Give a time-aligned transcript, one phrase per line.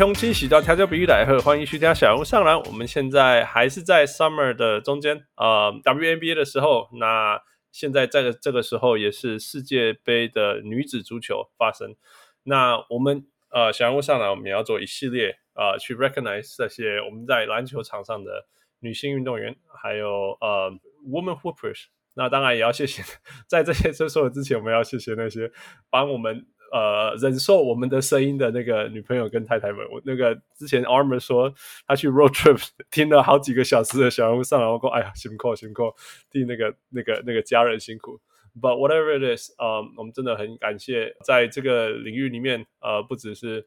[0.00, 2.58] 各位乡亲喜到调教比喻来贺，欢迎收听小人物上篮。
[2.58, 7.42] 我们现在还是在 Summer 的中间，呃，WNBA 的时候，那。
[7.70, 11.94] 现在这个这个时候也是世界杯的女子足球发生，
[12.44, 18.46] 那我们呃小人物上篮，我们也要做一系列呃去 recognize 这些我们在篮球场上的
[18.80, 20.72] 女性运动员，还有呃
[21.06, 21.84] woman hoopers。
[22.14, 23.02] 那当然也要谢谢，
[23.46, 25.52] 在这些说说之前，我们要谢谢那些
[25.90, 26.46] 帮我们。
[26.72, 31.52] 呃，忍受我们的声音的那个女朋友跟太太们，我那个之前 Armor 说
[31.86, 35.94] 他去 road trip 听了好几个小时的小人物上篮，我说哎呀辛苦辛苦，
[36.30, 38.20] 替那个那个那个家人辛苦。
[38.60, 43.64] But whatever it is，呃，我们真的很感谢在这个领域里面，呃，不只是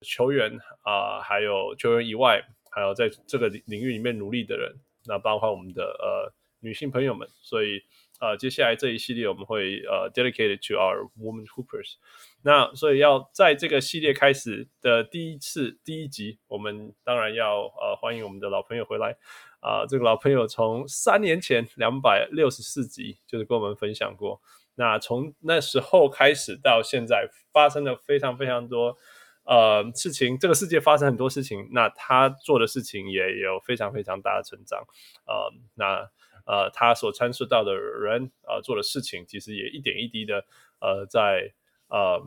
[0.00, 4.74] 球员啊，还有球员以外，还有在这个领域里面努力的人，
[5.06, 7.28] 那包括我们的呃女性朋友们。
[7.42, 7.82] 所以
[8.22, 11.94] 呃，接下来这一系列我们会呃 dedicated to our woman hoopers。
[12.42, 19.16] 那所以要在这个系列开始的第一次第一集，我们当然要呃欢迎我们的老朋友回来
[19.58, 19.86] 啊、呃！
[19.88, 24.40] 这个老朋友从三年前两百六十四集就是跟我们分享过，
[24.76, 28.96] 那从那时候开始到现在发生了非常非常多
[29.44, 34.80] 呃事情，这个世界发生很多事情，那他做的事情也有非常非常大的成长，
[35.26, 36.08] 呃，那
[36.46, 40.44] 呃他所参涉到的人呃做的事情，其实也一点一滴的
[40.80, 41.52] 呃在。
[41.94, 42.18] 呃，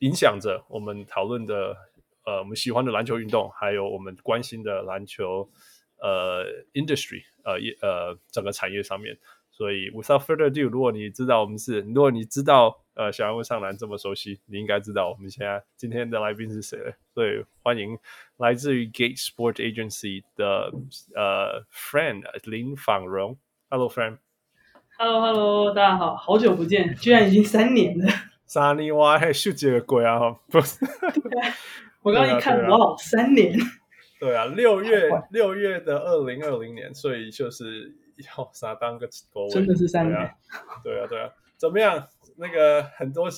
[0.00, 1.76] 影响着我们讨论的
[2.24, 5.48] 呃，我们喜欢的篮球运动，还有我们关心的篮球
[6.00, 9.16] 呃 industry 呃呃整个产业上面。
[9.52, 16.92] 所以 without further ado，如果你知道我们是，如果你知道呃小人物上篮这么熟悉，你应该知道我们现在今天的来宾是谁了。
[17.14, 17.96] 所以欢迎
[18.38, 20.72] 来自于 Gate Sport Agency 的
[21.14, 23.38] 呃 friend 林仿荣
[23.72, 23.78] 昉容。
[23.78, 24.18] Hello，friend。
[24.98, 28.06] Hello，Hello，大家好，好久不见，居然已经三年了。
[28.44, 30.18] 三年哇，还秀几个鬼啊！
[30.18, 30.84] 哈，不是，
[32.02, 33.58] 我刚刚一看，哇、啊啊，三年。
[34.20, 37.94] 对啊，六月六月的二零二零年，所以就是
[38.36, 40.30] 要啥当个狗尾，真的是三年。
[40.84, 42.06] 对啊，对啊，怎么样？
[42.36, 43.30] 那个很多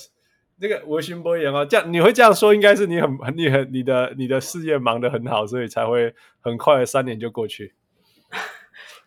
[0.57, 7.73] 那个微信播言啊，这样你会这样说，应该是你很你很你的你的事业忙得很好，所以才会很快的三年就过去。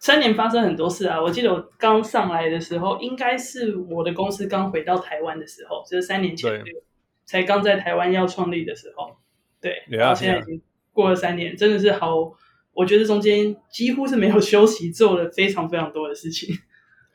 [0.00, 1.20] 三年发生很多事啊！
[1.20, 6.62] 我记得我刚上来的时候，应该是我的公司刚回到台湾的时候，就是三年前，
[7.24, 9.16] 才刚在台湾要创立的时候。
[9.60, 12.14] 对，然后现在已经过了三年，真的是好，
[12.72, 16.54] 我觉得中间几乎是没有休息，做了非常非常多的事情。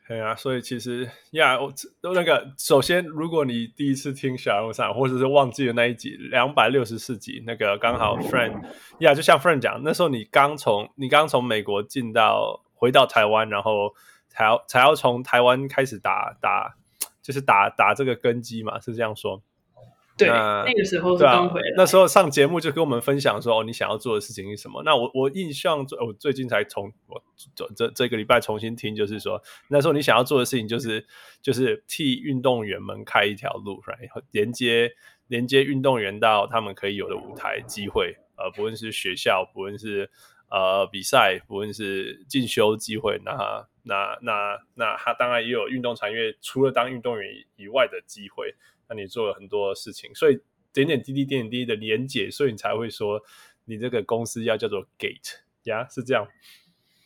[0.06, 1.72] 对啊，所以其实呀，我
[2.12, 8.60] 那个首先，如果你第一次听小人物上，或者是忘记了那一集两百六十四集，那个刚好 friend
[8.98, 12.62] 呀，就像 friend 讲，那时候你刚从你刚从美国进到。
[12.84, 13.94] 回到台湾，然后
[14.28, 16.76] 才要才要从台湾开始打打，
[17.22, 19.42] 就是打打这个根基嘛，是这样说。
[20.18, 21.74] 对，那，那个时候是刚回来，啊。
[21.78, 24.82] 那时候上节目就跟我们分享说，哦，你想要做的事情是什么？
[24.84, 27.22] 那我我印象最，我最近才从我
[27.54, 31.06] 这这这个礼拜重新听，就是说那时候你想要做的事情就是
[31.40, 34.92] 就是替运动员们开一条路，然后连接
[35.26, 40.10] 连接运动员到他们可以有的舞台机会，呃，不论是学校，不论是。
[40.54, 48.54] 呃，比赛不论是进修机会，那那那那他当然也有运动产业，除了当运动员以外的机会。
[48.88, 50.38] 那你做了很多事情，所以
[50.72, 53.20] 点点滴滴、点点滴滴的连结，所以你才会说
[53.64, 56.28] 你这个公司要叫做 Gate，呀，是这样。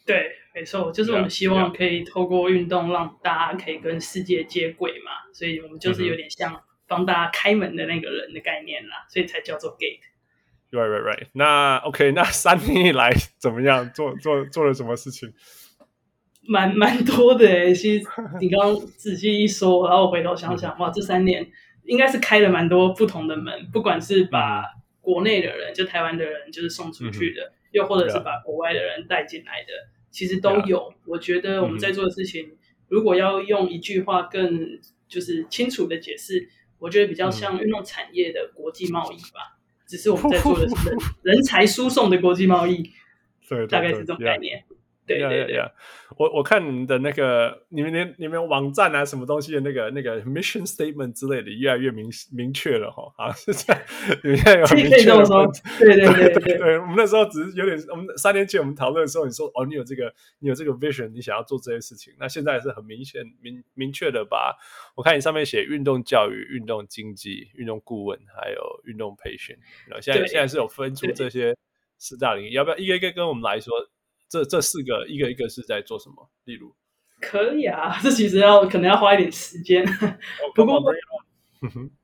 [0.05, 10.01] 对，没错，就是我们希望可以透过运动让大家可以跟世界接轨嘛，所以我们就是有点像帮大家开门的那个人的概念啦，所以才叫做 Gate。
[10.71, 11.27] Right, right, right.
[11.33, 13.91] 那 OK，那三年以来怎么样？
[13.95, 15.33] 做做做了什么事情？
[16.47, 17.75] 蛮蛮多的诶。
[17.75, 18.07] 其实
[18.41, 21.51] 你刚刚仔细一说，然后我回头想想，哇，这三年
[21.85, 24.63] 应该是开了蛮多不同的门，不管是把
[25.01, 29.69] 国内的人，就台湾的人，就是送出去的，嗯、又或者是把国外的人带进来的，
[30.11, 30.93] 其实都有。
[31.07, 32.57] 我觉得我们在做的事情，嗯、
[32.89, 34.79] 如果要用一句话更
[35.09, 39.58] 就是清楚的解释，我觉得比较像运动产业的国际贸易吧。
[39.89, 42.93] 只是我们在做的是人 人才输送的国际贸易，
[43.49, 44.63] 对，大概是这种概念。
[45.09, 45.63] 对对对。
[46.17, 53.13] 我我看你们的那个，你们连你们网站啊，什么东西的那个那个 mission statement 之类的，越来越明明确了哈。
[53.17, 53.83] 好像是这样，
[54.25, 56.79] 你现在有明确的说，对对对对对，对。
[56.79, 62.15] 我们那时候只是有点，我们三年前我们讨论的时候，你说哦，你有这个，你有这个 vision，你想要做这些事情。
[62.19, 64.57] 那现在是很明显明明确的把，
[64.97, 69.57] 我看你上面写运动教育、运动经济、运动顾问，还有运动培训。
[69.87, 71.55] 然后现在现在是有分出这些
[71.99, 73.75] 四大领域，要不要一个一个跟我们来说？
[74.29, 76.29] 这这四个一个一个是在做什么？
[76.45, 76.75] 例如，
[77.21, 79.83] 可以啊， 这其实要可能要花一点时间。
[79.85, 80.83] Oh, 不过，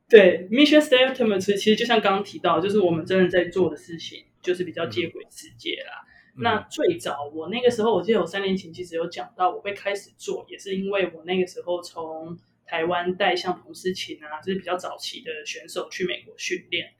[0.08, 6.04] 对 mission statement 其实就像刚刚提到，就是我们真的在做的事情，就是比较接轨世界啦。
[6.36, 16.92] 嗯、那最早我那个时候，我记得我三年前其实有讲到，我会开始做，也是因为我那个时候从台湾带像彭思琴啊，就是比较早期的选手去美国训练，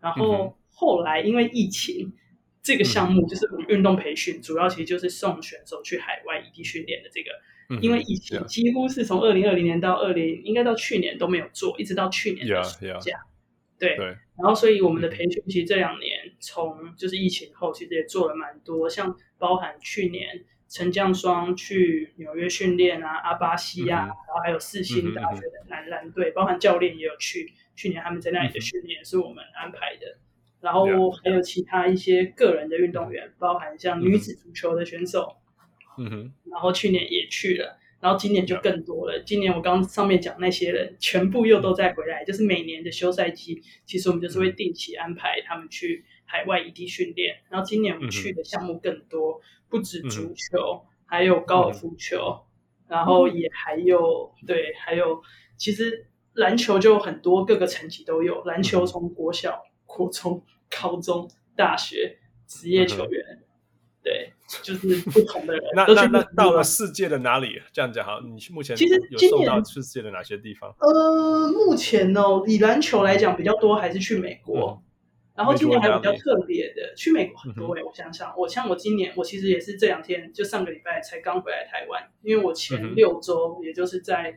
[0.00, 2.12] 然后后来因为疫情。
[2.68, 7.30] 这个项目就是我们运动培训，主要其实就是送选手去海外异地训练的这个。
[7.80, 13.18] 因为疫情几乎是从二零二零年到二零，应该到去年都没有做，一直到去年的暑假。
[13.78, 30.18] 对，然后所以我们的培训其实这两年从就是疫情后，其实也做了蛮多，像包含去年陈将双去纽约训练啊，阿巴西啊，然后还有四星大学的男篮队，包含教练也有去，去年他们在那里的训练是我们安排的。
[30.60, 35.36] 然后还有其他一些个人的运动员，包含像女子足球的选手，
[35.96, 39.22] 嗯哼，然后去年也去了，然后今年就更多了。
[39.24, 47.36] 今年我刚上面讲那些人，全部又都在回来，就是每年的休赛期，其实我们就是会定期安排他们去海外异地训练。
[47.48, 52.40] 然后今年我们去的项目更多，不止足球，还有高尔夫球，
[52.88, 55.22] 然后也还有对，还有
[55.56, 58.42] 其实篮球就很多，各个层级都有。
[58.42, 59.62] 篮球从国小。
[59.88, 63.42] 国中、高中、大学职业球员，嗯、
[64.04, 64.32] 对，
[64.62, 65.62] 就是不同的人。
[65.74, 67.60] 那那那到了世界的哪里？
[67.72, 70.72] 这样讲好，你目前其实今年到世界的哪些地方？
[70.78, 74.70] 呃，目前呢、哦，以篮球来讲比较多，还是去美国。
[74.70, 74.82] 嗯、
[75.34, 77.84] 然后今年还有比较特别的，去美国很多哎、欸。
[77.84, 84.36] 我想想，我像我今年，我其实也是这两天，就上个礼拜才刚回来台湾，因为我前六周，也就是在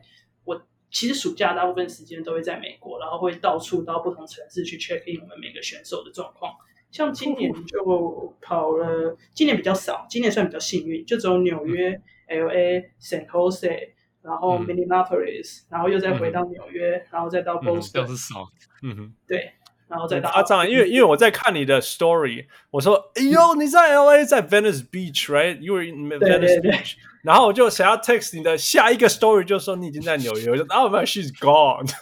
[0.92, 6.52] 其实暑假大部分时间都会在美国，然后会到处到不同城市去 check in 我们每个选手的状况。
[6.90, 11.98] 像今年就跑了，今年比较少，今年算比较幸运，就只有纽约、
[12.28, 13.88] 嗯、LA、San Jose，
[14.20, 17.92] 然后 Minneapolis，、嗯、然后又再回到纽约，嗯、然后再到 Boston。
[17.92, 18.46] 这样是少，
[18.82, 19.52] 嗯哼，对，
[19.92, 20.30] 然后再到。
[20.30, 26.94] 啊，这样，因为因为我在看你的 story，我说，哎呦，你在 LA，在 Venice Beach，right？You were in Venice Beach。
[27.22, 31.86] 然后我就想要 text 你的下一个 story，就说你已经在纽约，我就 Oh my she's gone。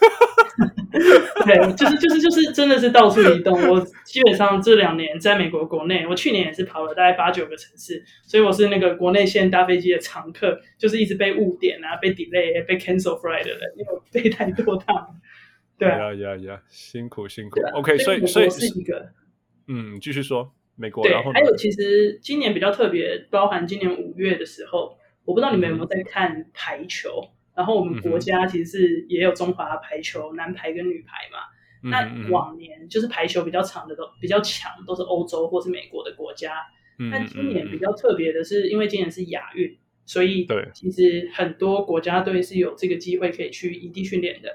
[1.45, 3.69] 对，就是就是就是真的是到处移动。
[3.69, 14.95] 我基本上这两年在美国国内，我去年也是跑了大概八九个城市，所以我是那个国内线搭飞机的常客，就是一直被误点啊，被 delay，被 cancel flight 的人，因为我飞太多趟。
[15.89, 17.59] 对呀呀呀，辛苦辛苦。
[17.73, 19.11] OK，所以所以是一个，
[19.67, 21.03] 嗯，继续说美国。
[21.03, 24.97] 对，然后还有其实今年比较特别，包含今年五月的时候。
[25.23, 31.37] 我不知道你们有没有在看排球，嗯、然后我们国家其实是也有中华排球、嗯、男排跟女排嘛。
[31.83, 36.55] 嗯、那往年就是排球比较长的都比较强，都是欧洲或是美国的国家。
[37.11, 39.77] 但今年比较特别的是，因为今年是亚运，
[40.07, 44.49] 所以对其实很多国家队是有这个机会可以去异地训练的。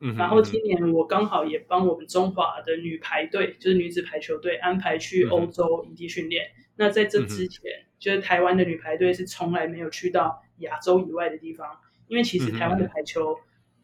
[0.00, 6.46] 嗯、然后今年我刚好也帮我们中华的女排队，就是女子排球队安排去欧洲异地训练。
[6.56, 7.70] 嗯、那在这之前。
[7.70, 13.34] 嗯就是台湾的女排队是从来没有去到亚洲以外的地方，因为其实台湾的排球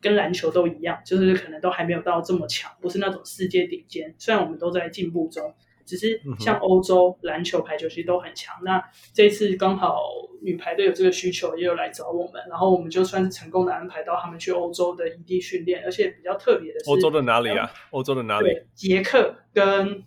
[0.02, 4.14] 跟篮球都一样，就是可能都还没有到这么强，不是那种世界顶尖。
[4.19, 5.54] 虽然我们都在进步中，
[5.85, 8.55] 只是像欧洲篮球、排球其实都很强。
[8.62, 10.01] 那这次刚好
[10.41, 17.71] 女排队有这个需求，也有来找我们，然后我们就算是成功的安排到他们去欧洲的异地训练，而且比较特别的是，欧洲的哪里啊？
[17.91, 18.47] 欧洲的哪里？
[18.47, 20.03] 对，捷克跟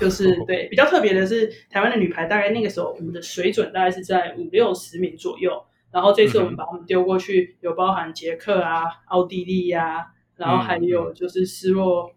[0.00, 5.62] 就是 对，比较特别的是台湾的女排，大概那个时候我们的水准大概是在五六十名左右，
[5.92, 12.12] 然后这次我们把他们丢过去，有包含捷克啊、奥地利呀、啊，然后还有就是斯洛。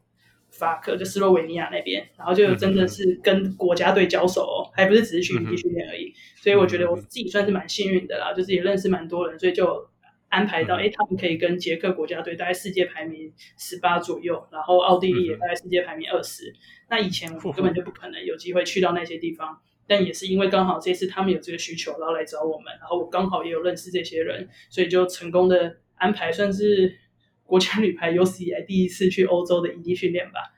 [0.58, 6.14] 法克就斯洛维尼亚那边，然后就真的是跟国家队交手哦，还不是只是去异地训练而已。
[6.38, 9.90] 所以我觉得我自己算是蛮幸运的啦，就是也认识蛮多人，所以就
[10.30, 16.54] 安排到，哎，他们可以跟捷克国家队大概世界排名十八左右，然后奥地利也大概世界排名二十。
[16.90, 27.00] 那以前我根本就不可能有机会去到那些地方，但也是因为刚好这次他们有这个需求，然后来找我们，然后我刚好也有认识这些人，所以就成功的安排，算是。
[27.46, 30.54] 国家女排有史以来第一次去欧洲的营地训练吧？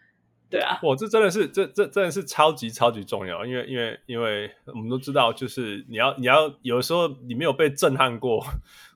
[0.48, 8.46] 对啊，哇，这真的是这这真的是超级超级重要，因为因为因为我们都知道，就是你要你要有的时候你没有被震撼过，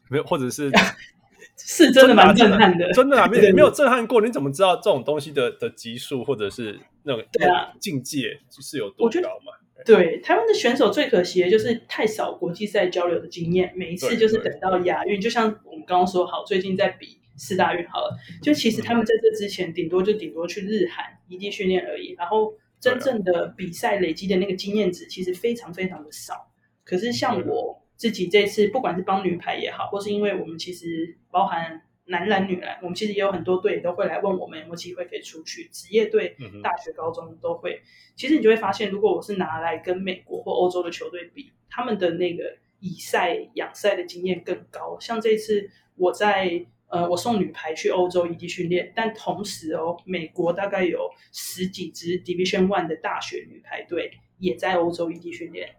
[0.10, 0.72] 没有或者是
[1.58, 9.51] 是真的蛮震撼的，真的啊，没没有震撼过，你怎么知道这种东西的的级数或者是那种对啊境界是有多高嘛？
[9.84, 17.18] 对，台湾的选手最可惜的就是太少国际赛交流的经验，每一次就是等到亚运，就像我们刚刚说好，最近在比。
[17.39, 26.51] 四大运好了，就其实他们在这之前顶多就顶多去日韩异地训练而已，然后真正的比赛累积的那个经验值其实非常非常的少。
[26.84, 37.81] 可是像我自己这次，不管是帮女排也好，或是因为我们其实包含男篮、女篮，我们其实也有很多队都会来问我们有没有机会可以出去职业队、大学、高中都会。
[38.15, 44.98] 其实你就会发现，如果我是拿来跟美国或欧洲的球队比，他们的那个以赛养赛的经验更高。
[45.00, 46.65] 像这次我在。
[46.89, 55.75] 呃，我送女排去欧洲异地训练，但同时哦，美国大概有十几支 Division One 的大学女排队也在欧洲异地训练，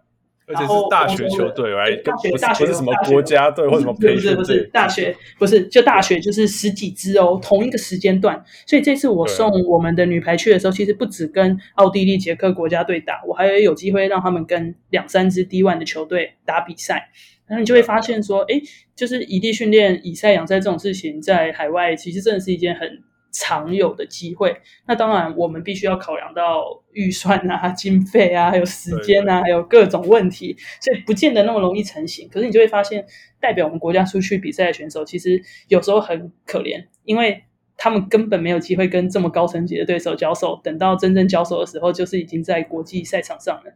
[0.53, 1.73] 而且是大学球队，
[2.05, 8.45] 大学大学不是什么国家队或什么培训队，不是不是大学，不是就大学就是十几支哦，同一个时间段。
[8.67, 17.11] 所以这次我送我们的女排去的时候，其实不止跟奥地利、捷克国家队打，我还有有机会让他们跟两三支 D1 的球队打比赛。
[17.47, 18.61] 然后你就会发现说，哎，
[18.95, 22.89] 就是异地训练、以赛养赛这种事情，在海外其实真的是一件很
[23.33, 24.61] 常有的机会。
[24.87, 32.29] 那当然，我们必须要考量到预算啊、 经费啊，还有时间啊，还有各种问题，所以不见得那么容易成型。
[32.29, 33.07] 可是你就会发现，
[33.41, 37.45] 代表我们国家出去比赛的选手，其实有时候很可怜，因为
[37.77, 40.61] 他们根本没有机会跟这么高层级的对手交手。
[40.63, 43.73] 等到真正交手的时候，就是已经在国际赛场上了。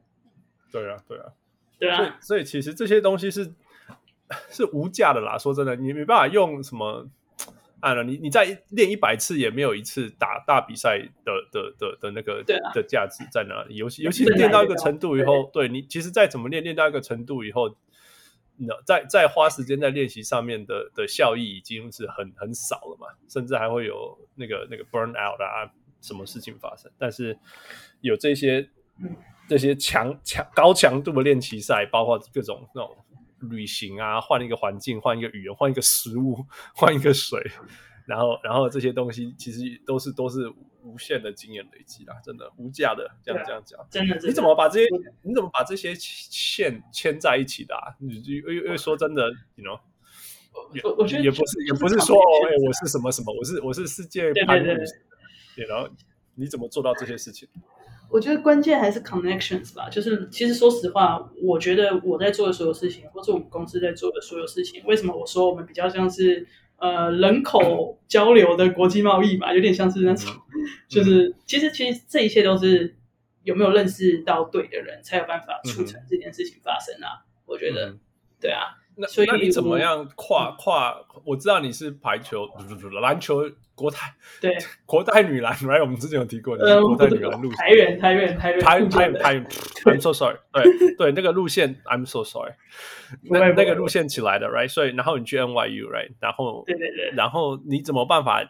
[0.73, 1.25] 对啊，对啊，
[1.79, 1.97] 对啊。
[1.97, 3.53] 所以，所以其实这些东西是。
[4.49, 7.07] 是无价的啦，说真的，你没办法用什么，
[7.85, 13.77] 按了你你再练一百次也没有一次打大比赛的的的的那个的价值在哪里？
[13.77, 17.77] 尤其尤其是练到一个程度以后，对，对你其实再怎么练，练到一个程度以后，
[18.57, 26.91] 那再再花时间在练习上面的的效益已经是很很少了嘛，甚至还会有那个那个 burn out 啊，什么事情发生？
[26.97, 27.39] 但是
[28.01, 28.71] 有这些
[29.47, 32.97] 这些强强高强度的练习赛，包括各种那种。
[33.45, 37.41] 旅行啊，换一个环境，换一个语言，换一个食物， 换一个水，
[38.07, 43.11] 然后，然后这些东西其实都是都是无限的经验累积啦，真的无价的。
[43.23, 44.87] 这样这样讲，真的，你怎么把这些
[45.23, 47.95] 你怎么把这些线牵在一起的啊？
[47.99, 49.81] 你因为因为说真的，you know，
[50.85, 54.77] 我我觉得也不是也不是说哦，哎，我是什么什么，我是我是世界排名，
[55.69, 55.89] 然后
[56.35, 57.49] 你怎么做到这些事情？
[58.09, 66.47] 我觉得关键还是 connections 吧，就是其实说实话，我觉得我在做的所有事情，或者我们公司在做的所有事情，为什么我说我们比较像是
[66.77, 70.33] 呃人口交流的国际贸易嘛，有点像是那种，
[70.89, 72.95] 就是其实其实这一切都是
[73.43, 77.27] 有没有认识到对的人，才有办法促成这件事情发生啊。
[77.47, 77.97] 我觉得，
[78.41, 78.79] 对啊。
[78.97, 80.97] 那所以你怎么样跨跨？
[81.25, 82.49] 我知道你是排球、
[83.01, 85.81] 篮球国泰对 国泰女篮，right？
[85.81, 89.35] 我们之前有提过，呃，国泰女篮路线，台远台远台远台台台
[89.85, 92.53] ，I'm so sorry， 对对，那个路线，I'm so sorry，
[93.23, 94.69] 那那个路线起来的，right？
[94.69, 96.13] 所以然后你去 NYU，right？
[96.21, 98.49] 然后对对对，然后你怎么办法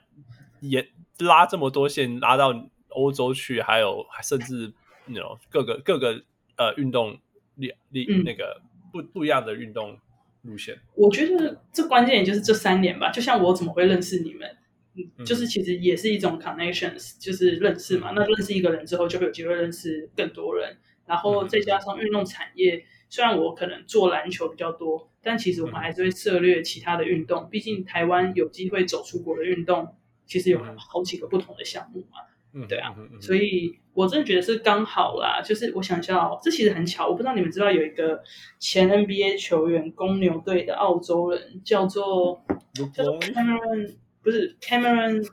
[0.60, 0.86] 也
[1.20, 2.52] 拉这么多线拉到
[2.90, 3.62] 欧洲去？
[3.62, 4.72] 还有甚至
[5.06, 6.20] 那种各个各个
[6.56, 7.16] 呃运动
[7.54, 8.60] 力力那个
[8.92, 9.98] 不不一样的运动。
[10.44, 13.10] 路线，我觉得这关键也就是这三年吧。
[13.10, 14.48] 就像我怎么会认识你们，
[14.94, 18.12] 嗯，就是其实也是一种 connections，就是认识嘛。
[18.14, 20.76] 那认识一个人之后，就会有机会认识更多人。
[21.06, 27.48] 然后再加上运动产业，虽然我可能做篮球比较多，但其实我们还是会涉猎其他的运动。
[27.50, 32.18] 毕竟台湾有机会走出国的运动，其实有好几个不同的项目嘛。
[32.54, 35.40] 嗯，对啊，所以我真的觉得是刚好啦。
[35.42, 38.22] 就是我想一下哦，这其实很巧，我不知道你们知道有一个
[38.58, 42.44] 前 NBA 球员，公牛队的澳洲人，叫做
[42.92, 45.26] 叫做 Cameron，不是 Cameron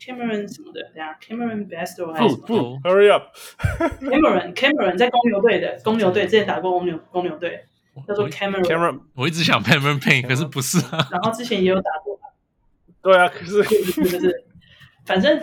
[0.00, 2.46] Cameron 什么的，等下 Cameron Bastow 还是什么？
[2.46, 7.64] 不 不，Hurry up！Cameron Cameron 在公牛队的，公牛队之前打过公牛公牛队，
[8.06, 8.62] 叫做 Cameron。
[8.62, 11.08] Cameron，我一直想 Cameron Payne，可是不是啊。
[11.10, 12.18] 然后之前也有打过。
[13.02, 14.44] 对啊，可是 是不是？
[15.04, 15.40] 反正。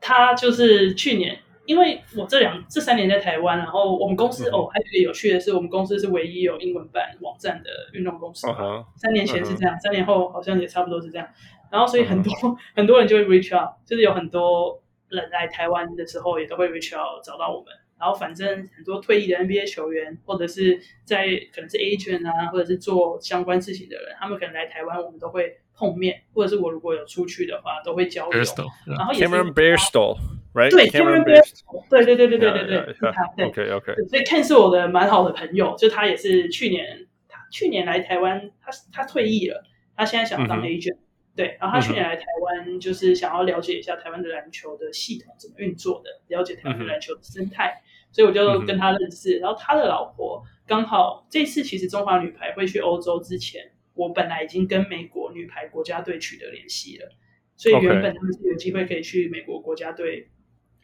[0.00, 1.36] 他就是去年，
[1.68, 8.46] 因为我这两这三年在台湾，然后我们公司、嗯、哦，还有一个有趣的是，我们公司是唯一有英文版网站的运动公司。
[8.46, 8.82] Uh.
[8.96, 9.80] 三年前是这样，uh.
[9.82, 11.28] 三年后好像也差不多是这样。
[11.70, 12.56] 然后所以很多、uh.
[12.74, 17.66] 很多人就会 reach out，就是有很多人来台湾的时候也都会 reach out 找到我们。
[18.00, 25.58] 然后反正很多退役的 NBA 球员，或者是在可能是 agent 啊，或者是做相关事情的人，他们可能来台湾，我们都会。
[25.80, 28.42] 碰面，或者是我如果有出去的话，都会交流。
[28.84, 30.16] 然后也是 Cameron Bairstow，
[30.54, 30.70] ，right？
[30.70, 33.26] 对，Cameron 对对对对对对对，他。
[33.36, 33.94] 对，OK OK。
[34.08, 39.64] 所以 Ken 是我的蛮好的朋友，就他也是去年，他去年来台湾，他他退役了，
[39.96, 41.04] 他现在想当 agent，嗯。
[41.36, 49.38] 对，然后他去年来台湾，就是想要了解一下台湾的篮球的系统怎么运作的，了解台湾的篮球的生态，嗯，所以我就跟他认识。
[49.38, 57.08] 然后他的老婆刚好这次其实中华女排会去欧洲之前，我本来已经跟美国女排国家队取得联系了，
[57.56, 60.28] 所以原本他们是有机会可以去美国国家队，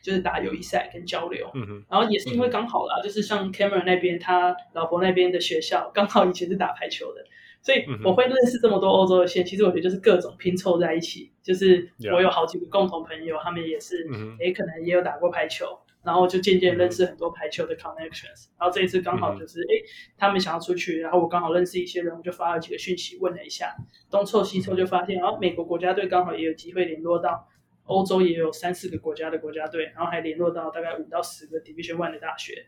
[0.05, 1.51] 就是打友谊赛跟交流。
[1.55, 7.25] 嗯，然后也是因为刚好啦，就是像 Cameron 那边他老婆那边的学校刚好以前是打排球的。
[7.63, 11.33] 所以我会认识这么多欧洲的线，其实我觉得就是各种拼凑在一起。
[11.43, 14.07] 就是我有好几个共同朋友，他们也是，
[14.39, 18.49] 也，可能也有打过排球，然后就渐渐认识很多排球的 connections。
[18.59, 19.83] 然后这一次刚好就是，诶，
[20.19, 23.75] 他们想要出去，然后我刚好认识一些人，我就发了几个讯息问了一下，
[24.11, 27.49] 东凑西凑就发现，然后美国国家队刚好也有机会联络到
[27.85, 32.67] 欧洲，也有三四个国家的国家队，然后还联络到大概五到十个 Division One 的大学。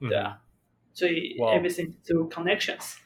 [0.00, 0.38] 对啊，
[0.92, 2.98] 所以 everything through connections。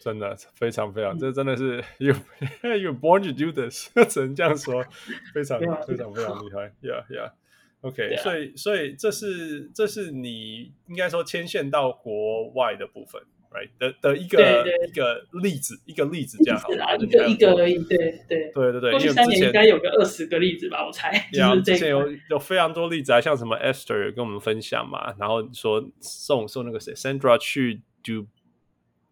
[0.00, 2.12] 真的非常非常，这真的是 you
[2.76, 4.84] you born to do this， 只能这样说，
[5.32, 13.22] 非常非常非常厉害，yeah yeah，OK，、okay, 所以所以这是这是你应该说牵线到国外的部分
[13.52, 13.68] ，right？
[13.78, 14.88] 的的一个对对。
[14.88, 17.96] 一个例子，一个例子这样好，一个一个而已，对
[18.28, 28.26] 对对对对，过去三年应该有个二十个例子吧，我猜，就是之前有有非常多例子啊，像什么 Esther 跟我们分享嘛，然后说送送那个谁 Sandra 去 do。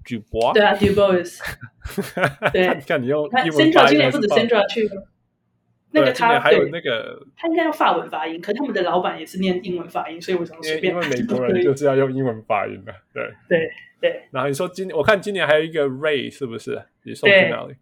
[0.02, 1.38] Dubois 对啊，Dubois。
[2.54, 4.88] 对，看你用他 Sandra 今年不止 Sandra 去，
[5.92, 10.92] 那个他还有那个他应该用法文发音，可他们的老板也是念英文发音，所以我想随便。
[10.92, 13.70] 因为 美国人就是要用英文发音的，对对
[14.00, 14.22] 对。
[14.30, 16.82] 然后你说今我看今年还有一个 Ray 是不是？
[17.04, 17.74] 你送去哪里？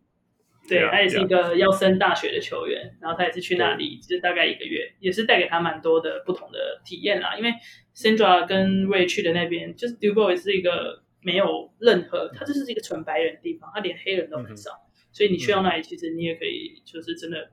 [0.69, 7.37] 对，他也是一个要升大学的球员，然后他也是去那里，其实大概一个月，也是带给他蛮多的不同的体验啦。
[7.37, 7.53] 因为
[7.95, 11.03] Sandra 跟 Ray 去的那边，就是 Dubois 是一个。
[11.21, 17.51] 没有任何，他就是一个纯白人的地方，他连黑人都很少，嗯、所以你去到那里，其实你也可以就是真的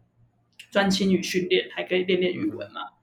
[0.71, 2.81] 专心于训练，还可以练练语文嘛。
[2.81, 2.93] 嗯、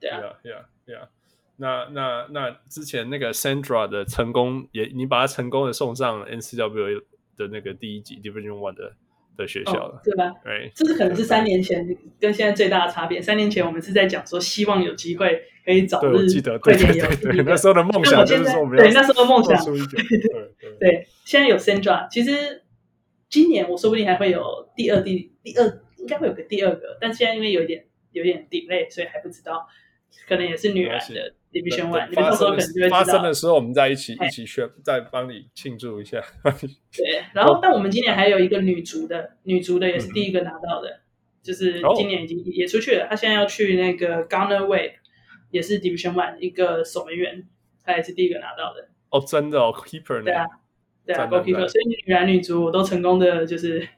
[0.00, 1.08] 对啊，Yeah, yeah, yeah.
[1.56, 7.02] 那那那之前那个 Sandra 的成功，也你把他成功的送上 NCWA
[7.36, 8.94] 的那个第一级 Division One 的。
[9.38, 10.32] 的学校了，对吧？
[10.42, 11.86] 对，这是可能是三年前
[12.18, 13.20] 跟现在最大的差别。
[13.20, 21.06] 三年前我们是在讲说，希望有机会可以早日 快点有对，那时候的梦想就是说我们要对那时候的梦想， 对对对。
[21.26, 22.64] 现在有 Sandra，其实
[23.28, 29.66] 今年我说不定还会有第二、第第二，应该会有个第二个，但现在因为有点有点 delay，所以还不知道，
[30.28, 31.34] 可能也是女篮的。
[31.52, 36.22] Division One，你们到时候可能就会发生的时候，我们再一起一起宣，再帮你庆祝一下。
[36.94, 41.00] 对，然后但我们今年还有一个女足的，女足的也是第一个拿到的，嗯、
[41.42, 43.06] 就是今年已经也出去了。
[43.08, 44.96] 她现在要去那个 Gunner Wave，
[45.50, 47.48] 也是 Division One 一个守门员，
[47.82, 48.88] 她也是第一个拿到的。
[49.08, 50.44] 哦，真的哦，Keeper 对啊，
[51.06, 53.88] 对啊，Goalkeeper，所以女篮女足我都成功的就是。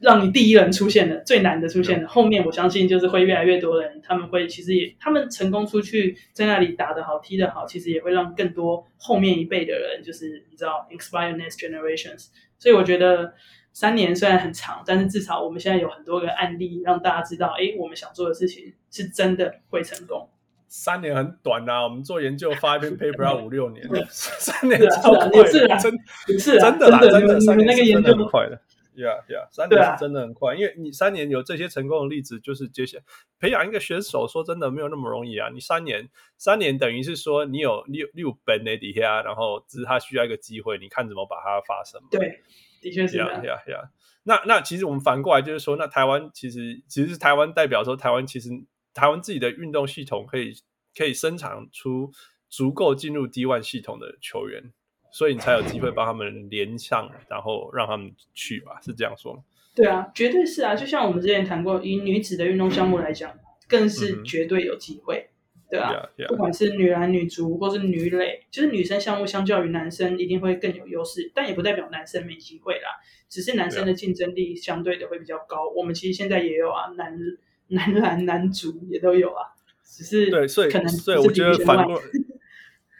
[0.00, 12.26] 让你第一人出现的最难的出现的，后面我相信就是会越来越多人，他们会其实也他们成功出去在那里打得好踢得好，其实也会让更多后面一辈的人就是你知道 inspire next generations。
[12.58, 13.32] 所以我觉得
[13.72, 20.28] 三年虽然很长，但是至少我们现在有很多个案例让大家知道，哎，我们想做的事情是真的会成功。
[20.68, 28.60] 三年很短呐、啊，我们做研究发一篇 paper 要五六年，三年超快的，真是真的啦，真的三年那个研究很快的。
[28.96, 33.04] Yeah, yeah，三年是真的很快，啊，因为你三年有这些成功的例子，就是接下来
[33.38, 35.50] 培养一个选手，说真的没有那么容易啊。
[35.52, 42.00] 你三年，三年等于是说你有你有你有本在底下，然后只是他需要一个机会，你看怎么把它发生。
[42.10, 42.40] 对，
[42.80, 43.28] 的确是这样。
[43.42, 43.88] Yeah, yeah, yeah.
[44.22, 48.48] 那那其实我们反过来就是说，那台湾其实其实是台湾代表说，台湾其实
[48.94, 50.54] 台湾自己的运动系统可以
[50.96, 52.10] 可以生产出
[52.48, 54.72] 足够进入 D1 系统的球员。
[55.10, 59.40] 所以你才有机会帮他们连上，然后让他们去吧，是这样说吗？
[59.74, 60.74] 对啊，绝对是啊。
[60.74, 63.32] 就像我们之前谈过，以女子的运动项目来讲，
[63.68, 66.28] 更是绝对有机会，嗯、对啊，yeah, yeah.
[66.28, 72.88] 不管是女篮、女足，或是女垒，就是女生项目相较于男生一定会更有优势，但也不代表男生没机会啦。
[73.28, 75.68] 只是男生的竞争力相对的会比较高。
[75.76, 77.18] 我们其实现在也有啊，男
[77.68, 79.42] 男篮、男足也都有啊，
[79.84, 82.00] 只是对，所以可能所以我觉得反过。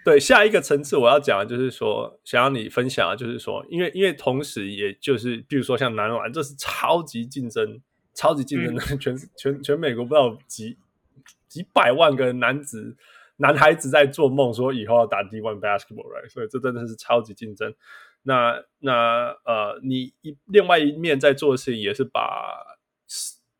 [0.06, 7.82] 对，下一个层次我要讲的就是说，想要你分享的就是说，因为因为同时，也就是比如说像男篮，这是超级竞争、
[8.14, 10.78] 超级竞争的，嗯、 全全全美国不知道几
[11.48, 12.96] 几百万个男子
[13.38, 16.28] 男孩子在做梦，说以后要打 D1 basketball，right？
[16.30, 17.74] 所以这真的是超级竞争。
[18.22, 22.78] 那那呃，你一另外一面在做的事情，也是把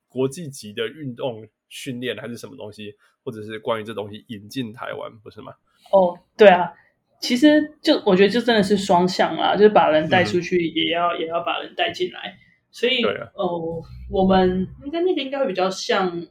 [0.07, 5.53] 国际级的运动训练还是什么东西，或者是关于这东西引进台湾，不是吗？
[5.93, 6.73] 哦，对啊，
[7.21, 12.37] 其实就我觉得就真的是双向啦，就是把人带出去，也要、嗯、也要把人带进来。
[12.71, 13.03] 所以，
[13.35, 16.27] 哦、我们应该那个应该会比较像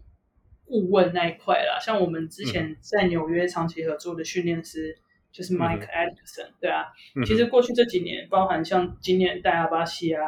[0.65, 1.79] 顾问那一块啦。
[1.79, 6.85] 像我们之前在纽约长期合作的训练师，嗯、就是 Mike Atkinson，、嗯、对啊。
[7.15, 10.21] 嗯、其实过去这几年，包含像今年带阿巴西啊，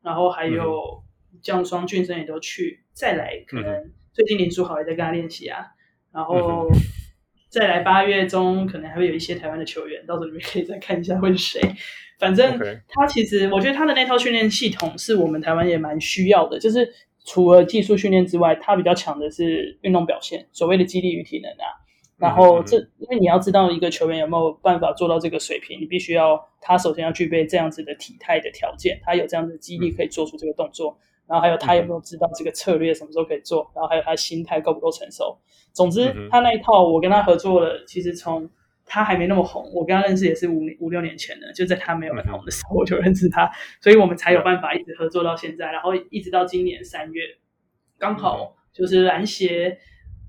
[0.00, 1.02] 然后还有
[1.42, 5.66] 江双俊生也都去，再来可能最近林书豪也在跟他练习啊，
[6.12, 6.70] 然后
[7.54, 11.60] 再来八月中可能还会有一些台湾的球员，到时候你们可以再看一下会是谁。
[12.18, 16.58] 反正他其实，我觉得他的那套训练系统是我们台湾也蛮需要的。
[16.58, 16.92] 就是
[17.24, 21.78] 除了技术训练之外，他比较强的是运动表现，所谓的肌力与体能啊。
[22.16, 35.38] 然后这，因为你要知道一个球员有没有办法做到这个水平，你必须要他首先要具备这样子的体态的条件，他有这样子的肌力可以做出这个动作，然后还有他有没有知道这个策略什么时候可以做，然后还有他心态够不够成熟。
[35.72, 38.48] 总之，他那一套我跟他合作了，其实从
[38.86, 47.22] 他还没那么红，我跟他认识也是五五六年前的，就在他没有很红的时候我就认识他，所以我们才有办法一直合作到现在，然后一直到今年三月，
[47.98, 49.78] 刚好就是篮协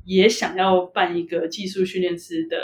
[0.05, 2.57] 也想要办一个技术训练师的，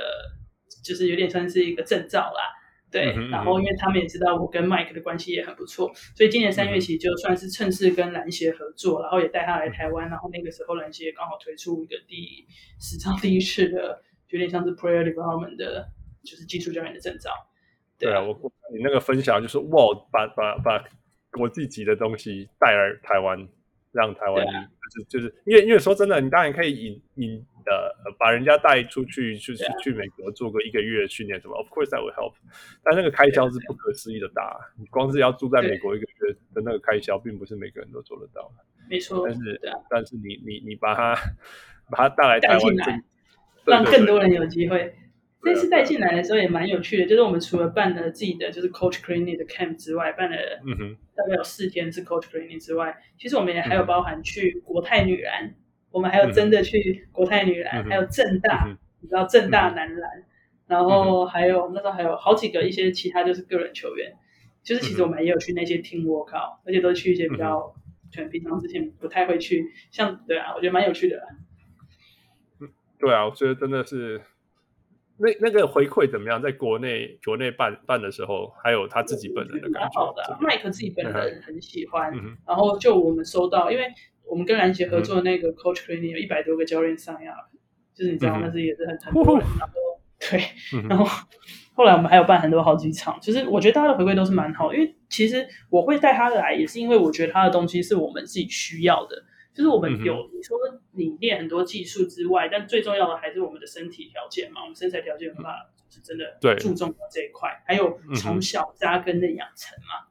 [0.83, 2.53] 就是有点算是一个证照啦，
[2.91, 12.45] 对，然后因为他们也知道我跟 Mike 的关系也很不错，所以今年三月起就算是趁势跟篮协合作，然后也带他来台湾，然后那个时候篮协刚好推出一个第
[12.79, 14.03] 史上第一次的。
[14.31, 15.85] 有点像是 player development 的，
[16.23, 17.29] 就是技术教练的证照。
[17.99, 20.81] 对，对啊，我看你那个分享就是哇，把把把
[21.33, 23.37] 国际级的东西带来台湾，
[23.91, 32.33] 让台湾、啊、就是就是，因为因为说真的，你当然可以引引呃把人家带出去，就是去美国做个一个月的训练什么、啊、，of course that will help。
[32.83, 38.63] 但那个开销是不可思议的大，你光是要住在美国一个月的那个开销，并不是每个人都做得到的。
[38.89, 41.15] 没错，但是、啊、但是你你你把它
[41.89, 43.03] 把它带来台湾。
[43.63, 44.91] 让更多人有机会。
[45.43, 50.37] 这次带进来的时候也蛮有趣的，就是我们除了办了自己的就是 Coach Clinic 的 camp 之外，办了
[51.15, 55.55] 大概有四天是 Coach Clinic 之外，其实我们也还有包含去国泰女篮，
[55.89, 58.67] 我们还有真的去国泰女篮，还有正大，
[59.01, 60.23] 你知道正大男篮，
[60.67, 64.13] 然后还有那时候还有好几个一些其他就是个人球员，
[64.63, 67.73] 就是其实我们也有去那些 team workout，而且都去一些比较
[68.11, 71.19] 全平常之前不太会去，像对啊，我觉得蛮有趣的。
[72.99, 74.21] 对啊，我觉得真的是
[75.21, 76.41] 那那个回馈怎么样？
[76.41, 79.89] 在国内国内办办的时候，还有他自己本人的感觉。
[79.93, 82.11] 好的，麦克自己本人很喜欢。
[82.15, 83.85] 嗯、然后就我们收到，因为
[84.25, 87.59] 我们跟篮协合作的那个 Coach Clinic 有一百多个教练上呀，嗯、
[87.93, 89.45] 就是你知道，那是也是很很多人。
[89.59, 89.73] 然后
[90.19, 90.41] 对，
[90.73, 91.05] 嗯、然后
[91.73, 94.73] 后来我们还有办很多好几场，其实我觉得大家的回馈都是蛮好。
[94.73, 99.23] 因为其实我会带他来，也是因为我觉得他的东西是我们自己需要的。
[99.53, 100.57] 就是我们有你说
[100.91, 104.61] 你练很多技术之外，但最重要的还是我们的身体条件嘛。
[104.61, 105.55] 我们身材条件的话，
[105.89, 110.07] 是真的注重到这一块，还有从小扎根的养成嘛。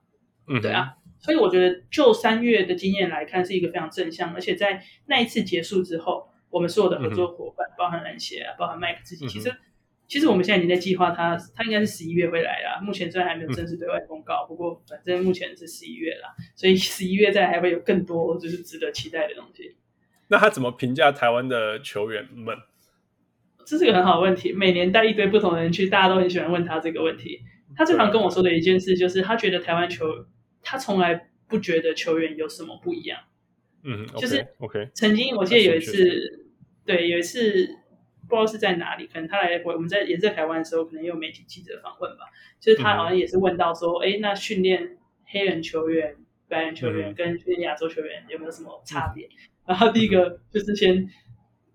[0.49, 0.95] 嗯，对啊。
[1.19, 9.55] 所以我觉得就三月的经验来看，是一个非常正向，而且在那一次结束之后，我们所有的合作伙伴，包含篮协啊，包含麦克自己，其实。
[10.11, 12.81] 其实我们现在已经在计划他，他应该是十一月会来啦。
[12.83, 19.77] 目前虽然还没有正式对外公告，嗯、不过反正目前是十一月啦，所以十一月再还会有更多就是值得期待的东西。
[20.27, 22.57] 那他怎么评价台湾的球员们？
[23.65, 24.53] 这是个很好的问题。
[24.53, 27.43] 每年带一堆不同的人去，大家都很喜欢问他这个问题。
[27.77, 30.27] 他最常跟我说的一件事就是，他觉得台湾球，
[30.61, 33.21] 他从来不觉得球员有什么不一样。
[33.85, 34.89] 嗯，就是 OK。
[34.93, 36.49] 曾经我记得有一次，
[36.85, 37.77] 对，有一次。
[38.31, 42.25] 不知道是在哪里，可能他来我们在也在台湾的时候，可能也有媒体记者访问吧。
[42.61, 46.17] 就是他好像也是问到说，哎、嗯，那训练黑人球员、
[46.49, 49.27] 白人球员跟训练亚洲球员有没有什么差别？
[49.27, 49.31] 嗯、
[49.67, 51.09] 然后第一个就是先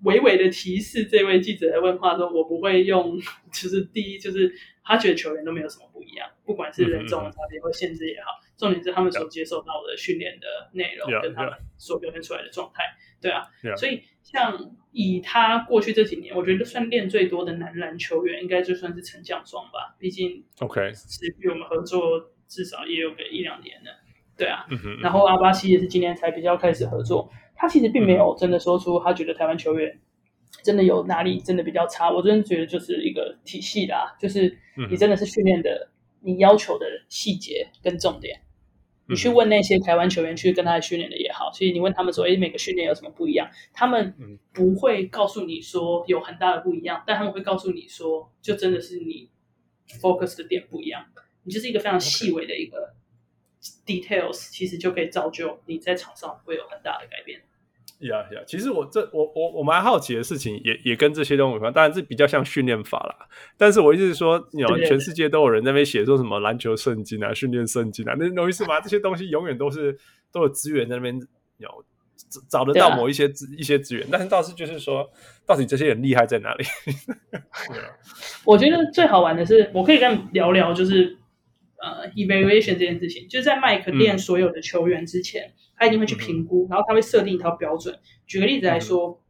[0.04, 3.20] 微微的提示这位记者的问话说，我不会用，
[3.52, 12.84] 就是第一就是他觉得球员都没有什么不一样，不管是人种的差别或限制也好，重点是他们所接受到的训练的内容跟他们所表现出来的状态。
[13.20, 19.96] 对啊，所以像以他过去这几年，我觉得算练最多的男篮球员，应该就算是陈将双吧。
[20.00, 22.02] 毕竟，OK，是与我们合作
[22.48, 23.92] 至少也有个一两年了。
[24.36, 27.32] 对啊，嗯哼，然后阿巴西也是今年才比较开始合作。
[27.56, 30.00] 他其实并没有真的说出他觉得台湾球员
[30.64, 32.10] 真的有哪里真的比较差。
[32.10, 34.58] 我真的觉得就是一个体系啦，就是
[34.90, 38.42] 你真的是训练的，你要求的细节跟重点。
[39.08, 43.50] 你去问那些台湾球员去跟他训练的也好，所以你问他们说，哎，每个训练有什么不一样？
[43.74, 44.16] 他们
[44.52, 49.30] 不会告诉你说有很大的不一样，但他们会告诉你说，就真的是你
[50.02, 51.06] focus 的点不一样。
[51.44, 52.96] 你就是一个非常细微的一个
[53.86, 57.35] details，其实就可以造就你在场上会有很大的改变。
[58.00, 63.28] 呀呀，其实我这我我我蛮好奇的事情也，也也跟这些东西有关，当然这比较像训练法啦。
[63.58, 68.82] 但是我意思是说，你知全世界都有人在那边写说什么篮球圣经啊、训练圣经啊，那东西是吧？
[68.82, 69.98] 这些东西永远都是
[70.32, 71.20] 都有资源在那边
[71.58, 71.70] 有
[72.50, 75.10] 找得到某一些资、啊、一些资源，但是倒是就是说，
[75.46, 76.66] 到底这些人厉害在哪里？
[78.44, 81.18] 我觉得最好玩的是，我可以跟你聊聊，就是
[81.82, 85.48] 呃，evaluation 这件事情，就是在麦克练所有的球员之前。
[85.48, 88.00] 嗯他一定会去评估，然后他会设定一套标准。
[88.26, 89.22] 举个例子来说，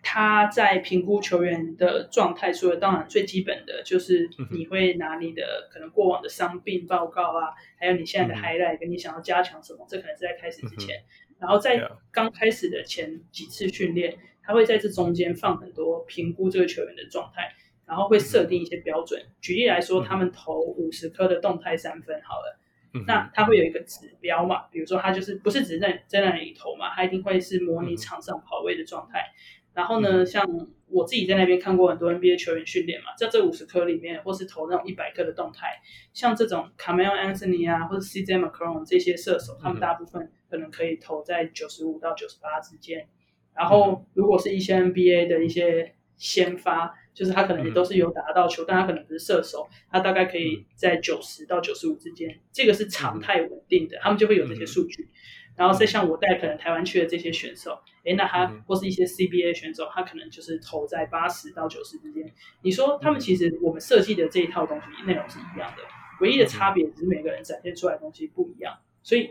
[0.00, 11.02] 他在评估球员的状态，除了当然最基本的就是你会拿你的可能过往的伤病报告啊，还有你现在的 highlight 跟你想要加强什么，这可能是在开始之前。
[11.40, 17.52] 然后在刚开始的前几次训练，他会在这中间放很多评估这个球员的状态，
[17.88, 19.20] 然后会设定一些标准。
[19.40, 22.60] 举例来说，他们投五十颗的动态三分，好了。
[23.06, 24.62] 那他会有一个指标嘛？
[24.70, 26.94] 比如说他就是不是只是在在那里投嘛？
[26.94, 29.26] 他一定会是模拟场上跑位的状态。
[29.74, 30.44] 然后呢，像
[30.88, 35.80] 我自己在那边看过很多 NBA 球员训练嘛，在这五十颗里面，或是投那种一百颗的动态，
[36.12, 43.06] 像这种 Carmelo Anthony 啊，或者 CJ McCollum 这些射手，他们大部分可能可以投在九十五到九十八之间。
[43.54, 46.94] 然后如果是一些 NBA 的一些先发。
[47.18, 55.02] 就是他可能也都是有打到球，嗯、但他可能不是射手，他大概可以在九十到九十五之间，这个是常态稳定的，嗯、他们就会有这些数据。
[55.02, 55.10] 嗯、
[55.56, 57.72] 然后再像我带可能台湾去的这些选手，
[58.04, 62.32] 哎、嗯，那他或是一些 CBA 选手，他可能就是投在八十到九十之间。
[62.62, 65.82] 你说他们其实我们设计的这一套东西内容是一样的，
[66.20, 69.30] 唯一的差别只是每个人展现出来的东西不一样，所以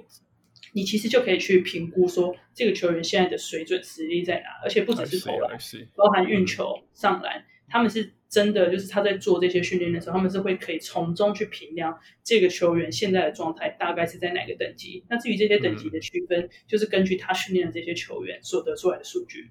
[0.74, 5.58] 你其实就可以去评估说这个球员现在的水准实力在哪，而且不只是投篮，
[5.96, 7.46] 包含运球、嗯、上篮。
[7.70, 15.04] 他们是真的，就是他在做这些训练的时候，他们是会可以从中去评量这个球员现在的状态大概是在哪个等级。
[15.10, 19.50] 那至于这些等级的区分，嗯、就是根据他训练的这些球员所得出来的数据。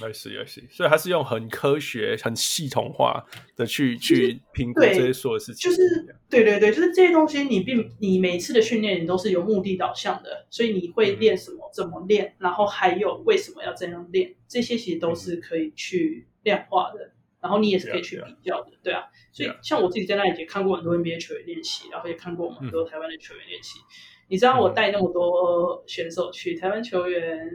[0.00, 0.64] I see, I see.
[0.70, 5.70] 所以他是用很科学、很系统化的去去评估这些所有事情。
[5.70, 17.12] 就是对对对，就是这些东西，你并你每次的训练你都是有目的导向的，所以你会练什么，嗯、怎么练，然后还有为什么要这样练，这些其实都是可以去量化的。
[17.42, 19.02] 然后你也是可以去比较的.对啊，
[19.32, 23.80] 所以像我自己在那里也看过很多 NBA 球员练习，然后也看过我们很多台湾的球员练习。
[23.80, 23.90] 嗯、
[24.28, 27.50] 你知道我带那么多选手去、嗯、台湾球员，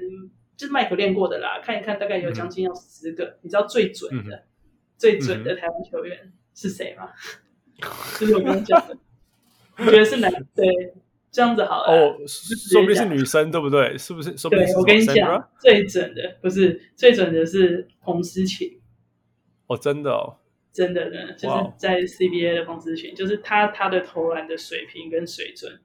[0.57, 3.23] 就是麦克练过的啦，看一看大概有将近要十个。
[3.23, 4.43] 嗯、你知道最准的、嗯、
[4.97, 7.09] 最准的台湾球员是谁吗？
[7.81, 8.97] 嗯、 就是我刚刚讲的，
[9.77, 10.29] 你觉得是男？
[10.53, 10.65] 对，
[11.31, 11.93] 这样子好了。
[11.93, 13.97] 哦，说不定是女生，对不对？
[13.97, 14.35] 是不是？
[14.35, 18.77] 说不定我跟你讲，最准的不是最准的是洪思琴。
[19.67, 20.37] 哦，真的哦，
[20.73, 25.79] 真的呢，就是在 CBA 的彭思琴，就是他他的投篮的水平跟水准，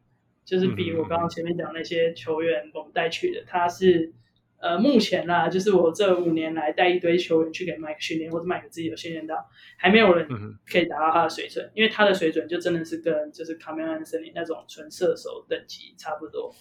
[0.44, 4.12] 就是比我刚刚前面讲那些球员我们带去的，他是
[4.60, 10.28] 呃目前啦，就是我这五年来带一堆球员去给麦克训练，或者麦克自己有训练到，还没有人
[10.70, 16.54] 可以达到他的水准，嗯、因为他的水准就真的是跟就是卡梅隆安森林那种纯射手等级差不多，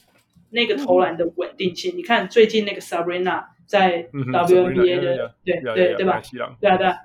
[0.49, 6.21] 那个投篮的稳定性，嗯、你看最近那个 Sabrina 在 WNBA 的，对对对吧？
[6.59, 6.95] 对啊对啊。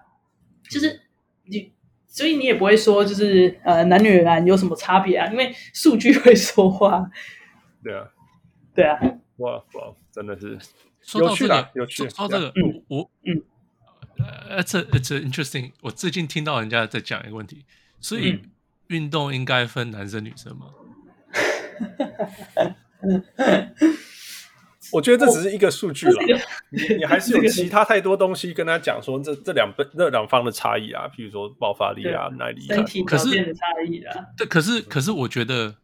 [0.71, 1.01] 就是
[1.45, 1.73] 你，
[2.07, 5.29] 所以你也不会说就是呃男女篮有什么差别啊？
[5.31, 7.11] 因为数据会说话。
[7.83, 8.09] 对啊，
[8.75, 8.99] 对啊。
[9.37, 10.59] 哇哇，真的是
[11.03, 12.09] 说到这个，有趣。
[12.09, 13.43] 说到这个，嗯、我嗯，
[14.19, 15.73] 呃，it's it's interesting。
[15.83, 17.67] 我最近听到人家在讲一个问题，
[18.01, 18.41] 所以
[18.89, 20.69] 运动应该分男生女生吗？
[24.87, 34.27] 嗯我觉得这只是一个数据了，你你还是有其他太多东西跟他讲说这这两边这两方的差异啊，譬如说爆发力啊、耐力啊，可是的差异啊。
[34.37, 35.77] 对，可是可是我觉得，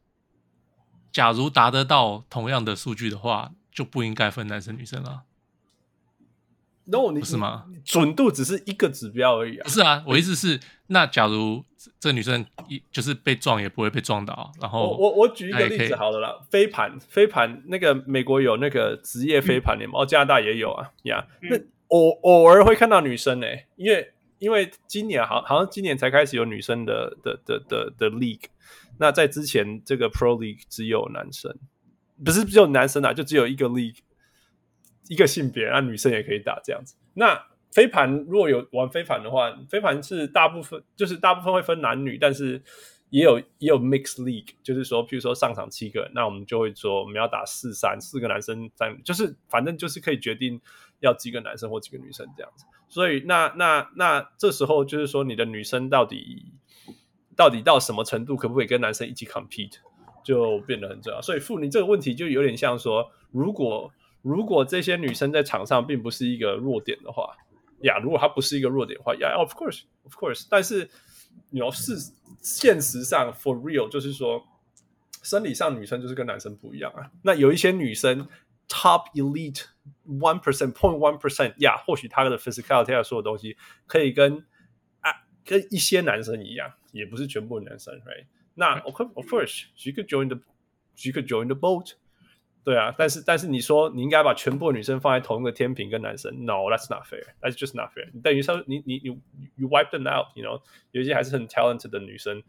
[1.11, 5.23] 假如达得到同样的数据的话，就不应该分男生女生了。
[6.85, 7.67] no，你不是吗？
[7.85, 9.65] 准度只是一个指标而已啊。
[9.65, 11.65] 不是啊，我意思是，那假如
[12.01, 21.27] 这个女生一就是被撞也不会被撞到，然后我我我举一个例子好了啦，飞盘飞盘那个美国有那个职业飞盘联盟，加拿大也有啊呀。
[21.42, 21.57] 那
[21.88, 28.45] 偶偶尔会看到女生诶，因为因为今年好好像今年才开始有女生的的的的的 league，
[28.99, 31.55] 那在之前这个 pro league 只有男生，
[32.25, 33.99] 不是只有男生啊，就只有一个 league。
[35.09, 36.95] 一个性别，那女生也可以打这样子。
[37.14, 37.35] 那
[37.73, 42.63] 飞盘如果有玩飞盘的话，飞盘是大部分就是大部分会分男女，但是
[43.09, 50.61] 也有也有 mix league，就是说，譬如说上场七个，那我们就会说我们要打四三，四个男生三，就是反正就是可以决定
[51.01, 52.65] 要几个男生或几个女生这样子。
[52.89, 56.53] 所以那那那这时候就是说，你的女生到底
[57.35, 59.77] 到底到什么程度，可不可以跟男生一起 compete，
[60.23, 61.23] 就变得很重要。
[61.23, 67.35] 所以傅，你这个问题就有点像说，如果如果这些女生在场上并不是一个弱点的话，
[67.83, 70.88] 呀，如果他不是一个弱点的话，呀，of course，of course，但是
[71.51, 71.97] 你要是
[72.40, 74.45] 现实上 for real，就是说
[75.23, 77.11] 生理上女生就是跟男生不一样啊。
[77.23, 78.29] 那有一些女生
[78.68, 79.64] top elite
[80.07, 84.45] one percent point one percent，呀，或许她的 physicality 啊，所有东西可以跟
[85.01, 85.12] 啊
[85.45, 88.27] 跟一些男生一样，也不是全部男生，right？
[88.55, 91.95] 那 of course，she could join the，she could join the boat。
[92.64, 98.09] 对啊，但是但是你说你应该把全部女生放在同一个天平跟男生，No，that's not fair，that's just not fair。
[98.22, 99.20] 等于说你你你
[99.57, 102.40] you wipe them out，you know，有一些还是很 talented 的女生，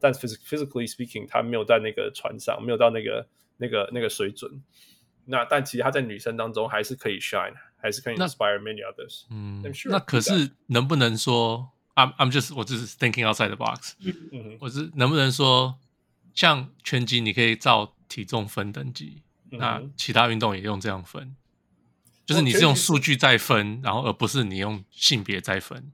[0.00, 3.28] 但 physically speaking，她没有在那个船上，没有到那个
[3.58, 4.60] 那个那个水准。
[5.26, 9.26] 那但其实她在女生当中还是可以 shine，还是可以 inspire many others。
[9.30, 13.94] 嗯，sure, 那可是能不能说，I'm I'm just 我只是 thinking outside the box，
[14.32, 15.78] 嗯，我是能不能说，
[16.34, 19.22] 像拳击你可以照体重分等级？
[19.52, 21.34] 那其他运动也用这样分，
[22.24, 25.90] 就是你是用数据再分，然后而不是你用性别再分。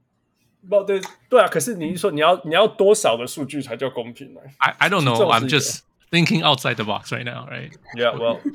[0.69, 1.47] 不，对对啊。
[1.47, 5.15] 可是你是说你要你要多少的数据才叫公平呢？I I don't know.
[5.31, 7.71] I'm just thinking outside the box right now, right?
[7.95, 8.39] Yeah, well,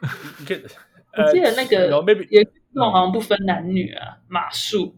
[1.16, 4.94] 我记得那个 maybe 也运动好像不分男女啊，马术。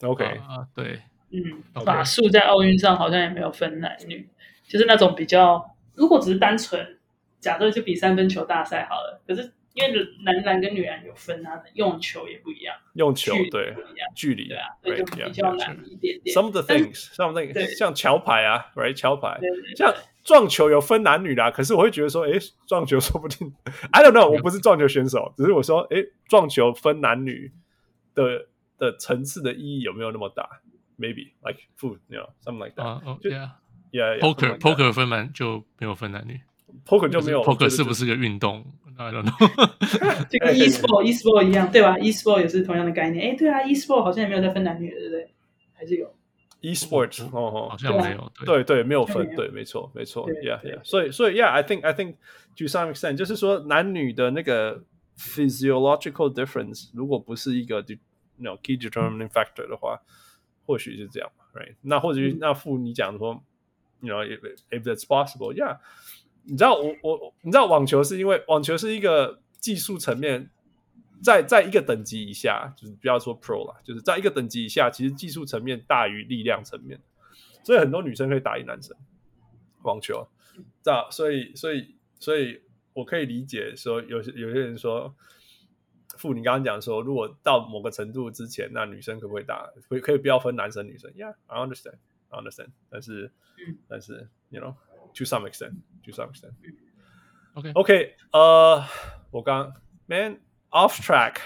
[0.00, 4.28] OK 啊，对，嗯，马术在奥运上好像也没有分男女，
[4.66, 6.97] 就是那种比较，如果只是单纯。
[7.40, 9.92] 假设就比三分球大赛好了，可是因为
[10.24, 13.74] 男篮跟女篮有分啊，用球也不一样，用球对
[14.14, 16.34] 距离对啊，所以就比较难一点点。
[16.34, 19.38] Some of the things，some of the things，像桥牌啊，right，桥牌，
[19.76, 22.32] 像撞球有分男女啦，可是我会觉得说，哎，
[22.66, 23.52] 撞球说不定，
[23.92, 25.98] I don't know，我不是撞球选手， 只是我说，哎，
[26.28, 27.52] 撞球分男女
[28.14, 28.48] 的
[28.78, 30.60] 的层次的意义有没有那么大
[30.98, 33.20] ？Maybe like food，you know，something like that。
[33.20, 33.58] 对啊
[33.92, 36.40] ，Yeah，Poker，Poker 分男就没有分男女。
[36.86, 38.64] Poker 就没有，Poker 是不是个运动
[38.96, 40.26] ？I don't know。
[40.28, 43.30] 就跟 E-sport、E-sport 一样，对吧？E-sport 也是同样的概念。
[43.30, 45.34] 哎，对啊，E-sport 好像也没有在分男女的，对不对？
[45.74, 46.14] 还是有。
[46.60, 48.32] E-sport 哦哦，好像没有。
[48.44, 50.28] 对对，没有分，对，没错，没错。
[50.28, 50.80] Yeah yeah。
[50.82, 52.14] 所以所以 Yeah，I think I think
[52.56, 54.82] to some extent，就是说男女的那个
[55.16, 57.84] physiological difference，如果不是一个
[58.38, 60.00] no key determining factor 的话，
[60.66, 61.76] 或许是这样嘛，right？
[61.82, 63.40] 那或者那副你讲说
[64.00, 65.78] ，you know if if that's possible，yeah。
[66.50, 70.48] 你知道我我你知道网球是因为网球是一个技术层面
[71.22, 76.98] 在在一个等级以下，就是不要说 pro 了，就是在一个等级以下，其实技术层面大于力量层面，
[77.62, 78.96] 所以很多女生可以打赢男生
[79.82, 80.26] 网球，
[80.82, 82.62] 这样，所以所以所以
[82.94, 85.14] 我可以理解说有些有些人说，
[86.16, 89.68] 傅你刚刚讲说，如果到某个程度之前，那女生可不可以打？
[89.88, 93.30] 可以可以不要分男生女生？Yeah，I understand，I understand，但是
[93.86, 94.74] 但是 you know。
[95.14, 95.72] To some extent,
[96.04, 96.52] to some extent.
[97.54, 98.16] OK, OK.
[98.32, 98.84] 呃，
[99.30, 99.72] 我刚
[100.06, 100.38] Man
[100.70, 101.36] off track，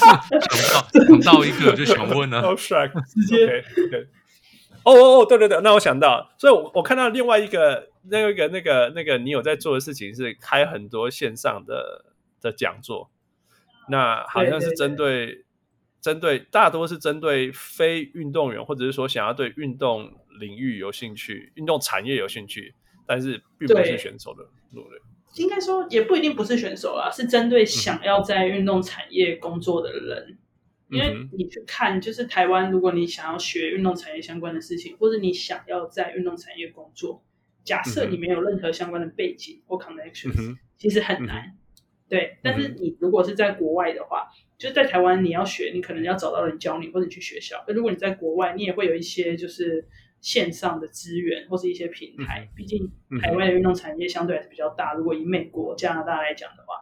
[0.00, 2.42] 想到想到一个就想问呢。
[2.42, 4.08] Off track，直接 OK。
[4.82, 12.06] 哦哦哦，对对对，那我想到，所以我我看到另外一个那个那个那个你有在做的事情是开很多线上的
[12.40, 13.10] 的讲座，
[13.88, 15.44] 那好像是针对
[16.00, 20.12] 针对大多是针对非运动员，或者是说想要对运动。
[20.38, 22.74] 领域有兴趣，运动产业有兴趣，
[23.06, 24.98] 但是并不是选手的路人。
[25.34, 30.38] 应该说也不一定不是选手啦，是针对想要在运动产业工作的人。
[30.88, 37.22] 嗯、因为你去看，就是台湾，如果你想要学运动产业相关的事情，或者你想要在运动产业工作，
[37.62, 41.48] 假设你没有任何相关的背景或 connections，、嗯、其实很难。
[41.48, 41.58] 嗯、
[42.08, 44.28] 对，但是你如果是在国外的话，
[44.60, 47.64] 就是在台湾你要学，你可能要找到人教你，或者你去学校。
[47.66, 49.88] 那如果你在国外，你也会有一些就是。
[50.22, 52.92] 线上的资源或是一些平台，毕竟
[53.22, 54.92] 海外的运动产业相对还是比较大。
[54.92, 56.74] 如果以美国、加拿大来讲的话，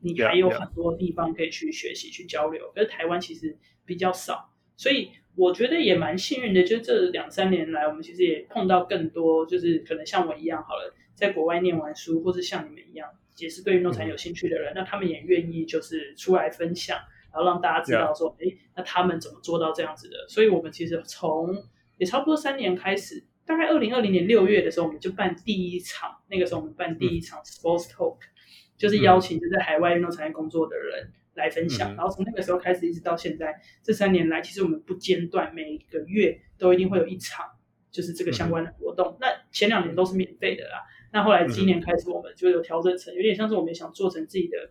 [0.00, 2.70] 你还有很多地方可以去学习、去交流。
[2.74, 6.62] 可是台湾其实比较少，所以我觉得也蛮幸运的。
[6.64, 16.98] 就这两三年来，我们其实也碰到更多，就是可能像我一样，好了，在国外念完书，或是像你们一样，也是对运动产业有兴趣的人，那他们也愿意就是出来分享，
[17.32, 20.28] 然后让大家知道说，哎，那他们怎么做到这样子的？
[20.28, 21.64] 所以我们其实从
[21.96, 26.18] 也差不多三年开始，大概二零二零年六月的时候，我们就办第一场。
[26.28, 28.28] 那个时候我们办第一场 Sports Talk，、嗯、
[28.76, 31.94] 就是邀请就在海外运动产业工作的人来分享。
[31.94, 37.46] 嗯、然后从那个时候开始，一直到现在这三年来，其实我们不间断，每个月都一定会有一场，
[37.90, 39.12] 就是这个相关的活动。
[39.12, 40.84] 嗯、那前两年都是免费的啦。
[41.12, 44.70] 那后来今年开始，我们就有调整成，有点像是我们也想做成自己的。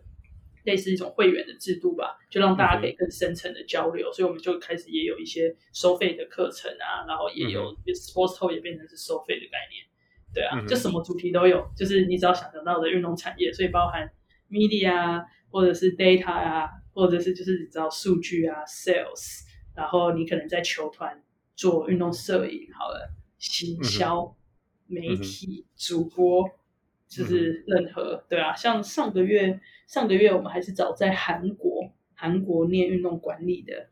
[0.64, 9.84] 类似一种会员的制度吧，就让大家可以更深层的交流，嗯、所以我们就开始也有一些收费的课程啊，然后也有、嗯、Sports Talk 也变成是收费的概念，
[10.32, 14.08] 对啊，嗯、就什么主题都有，就是你只要想得到的运动产业，所以包含
[14.50, 19.40] media 啊或者是 data 啊，或者是就是你知道数据啊，sales，
[19.74, 21.22] 然后你可能在球团
[21.54, 24.34] 做运动摄影，好了，行销、
[24.86, 26.48] 媒体、主播，
[27.16, 33.88] 就是任何对啊，像上个月上个月我们还是找在韩国韩国念运动管理的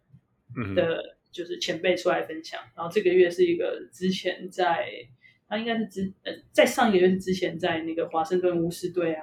[0.74, 1.16] 的。
[1.32, 4.88] 就是前辈出来分享，然后这个月是一个之前在，
[5.48, 9.22] 他应该是之呃，在上一个月是之前在那个华盛顿巫师队啊，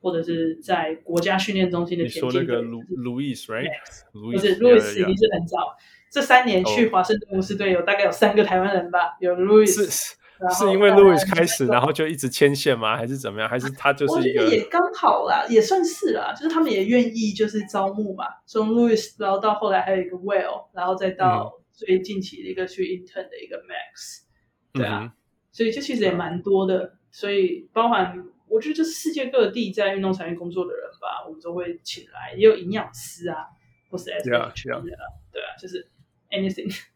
[0.00, 2.40] 或者是在国家训练中心的田径队。
[2.40, 3.68] 你说那个路路易斯，right？
[4.10, 5.76] 不是路易斯已经是很早，
[6.10, 10.16] 这三年去华盛顿巫师队有大概有三个台湾人吧，有路易斯。
[10.50, 12.96] 是因为 Louis 开始，然后就一直牵线吗？
[12.96, 13.48] 还是怎么样？
[13.48, 14.42] 还是他就是一个？
[14.42, 18.26] 我觉得也刚好啦，也算是啦，就是他们也愿意就是招募嘛。
[18.46, 24.24] 从 Louis 然后到后来还有一个 Will，然后再到最近期的一个去 Intern 的一个 Max，
[24.72, 25.12] 对啊，嗯、
[25.52, 26.94] 所以这其实也蛮多的。
[27.10, 33.46] 所以包含我觉得就是世界各地在运动产业工作的人吧，我们都会请来，也有营养师啊，
[33.90, 34.82] 或是 S H 的，
[35.32, 35.88] 对啊，就是
[36.30, 36.74] Anything。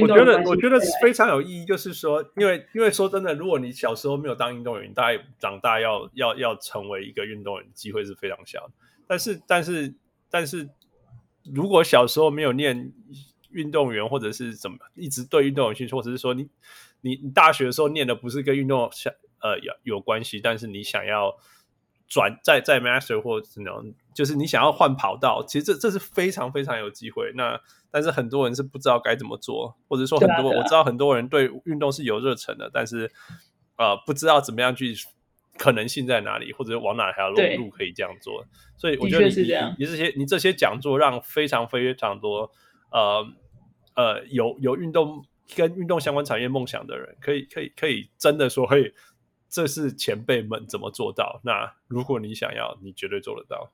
[0.00, 8.70] 我觉得我觉得非常有意义，就是说，因为因为说真的，如果你小时候没有当运动员，大概长大要要要成为一个运动员，机会是非常小。
[9.06, 9.94] 但是但是
[10.30, 10.68] 但是，
[11.52, 12.92] 如果小时候没有念
[13.50, 16.48] 运动员，或者是怎么一直对运动有兴趣，或者是说你
[17.00, 21.36] 你你大学的时候念的不是跟运动相呃有有关系，但是你想要
[22.08, 27.32] 转在在 master 或者怎样，就是你想要换跑道，其实这这是非常非常有机会。
[27.34, 33.10] 那但是很多人是不知道该怎么做，或者说很多、啊啊、我知道很多人对运动是有热忱的，但是
[33.76, 34.94] 呃不知道怎么样去
[35.58, 38.44] 可能性在哪里，或者往哪条路路可以这样做。
[38.76, 42.50] 所以我觉得你你你这些你这些讲座让非常非常多
[42.90, 43.26] 呃
[43.94, 48.92] 呃有有运动跟运动相关产业梦想的人，可以可以可以真的说，嘿，
[49.48, 51.40] 这是前辈们怎么做到？
[51.44, 53.70] 那如果你想要，你绝对做得到。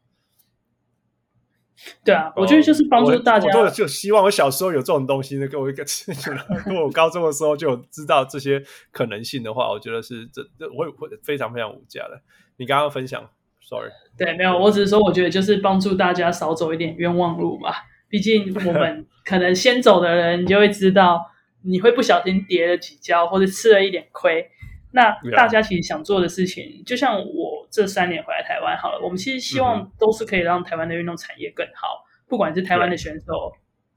[2.04, 3.58] 对啊，我觉得就是帮助大家。
[3.58, 5.82] 我就希望我小时候有这种东西呢，给我一个，
[6.66, 8.62] 如果我高中的时候就有知道这些
[8.92, 12.22] 可能性的话，我觉得是这这会会非常非常无价的。
[12.58, 13.28] 你刚刚分享
[13.62, 17.72] ，sorry，对，没有，我只是说，我觉得就是帮助大家少走一点冤枉路嘛。
[18.08, 24.51] 毕竟我们 可能先走的人，你就会知道你会不小心跌了几跤，或者吃了一点亏。
[24.92, 31.88] 那大家其实想做的事情.就像我这三年回来台湾好了，我们其实希望都是可以让台湾的运动产业更好。
[31.88, 32.28] Mm hmm.
[32.28, 33.52] 不管是台湾的选手，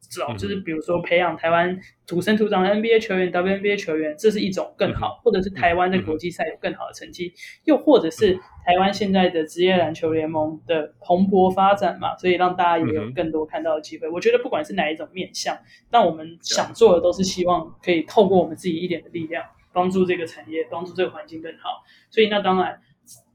[0.09, 0.37] 这种 Right.
[0.37, 7.33] 就是比如说培养台湾土生土长的 NBA 球员、WNBA 球员，这是一种更好；或者是台湾在国际赛有更好的成绩，
[7.63, 8.33] 又或者是
[8.65, 14.09] 台湾现在的职业篮球联盟的蓬勃发展嘛，所以让大家也有更多看到的机会。
[14.09, 15.57] 我觉得不管是哪一种面向，
[15.91, 19.43] 那我们想做的都是希望可以透过我们自己一点的力量。
[19.75, 21.83] 帮助这个产业，帮助这个环境更好。
[22.09, 22.81] 所以那当然，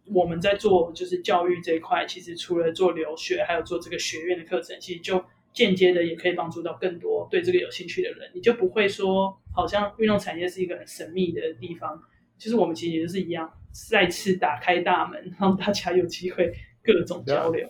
[0.06, 5.22] 我们在做就是教育这一块，其实除了做留学，还有做这个学院的课程，其实就
[5.52, 8.30] 间接的也可以帮助到更多对这个有兴趣的人。
[8.34, 12.02] 你就不会说，好像运动产业是一个很神秘的地方。
[12.38, 13.52] 其实我们其实也是一样，
[13.90, 16.50] 再次打开大门，让大家有机会
[16.82, 17.68] 各种交流。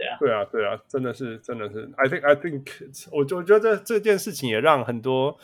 [0.00, 1.90] 对啊，对啊，对啊，真的是，真的是。
[1.96, 5.38] I think, I think，我我觉得这这件事情也让很多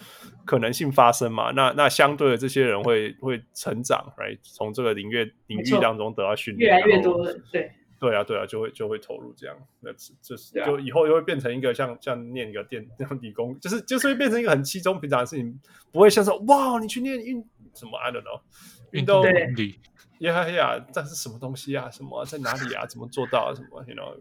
[0.44, 1.52] 可能性发生嘛。
[1.52, 4.38] 那那相对的，这些人会会成长，right？
[4.42, 7.70] 从这个领域领域当中得到训练，越来越多的，对。
[7.98, 9.56] 对啊，对啊，就会就会投入这样。
[9.80, 9.90] 那
[10.20, 15.58] 就是就以后又会变成一个像像念一个电 那样理工，就是就是会变成一个很稀松平常的事情，
[15.90, 17.42] 不会像说哇，你去念运
[17.74, 18.42] 什么？I don't know，
[18.90, 19.24] 运动
[19.56, 19.80] 理。
[20.20, 21.90] 呀呀，这是什么东西啊？
[21.90, 22.86] 什么在哪里啊？
[22.86, 23.54] 怎么做到啊？
[23.54, 24.16] 什么？You know，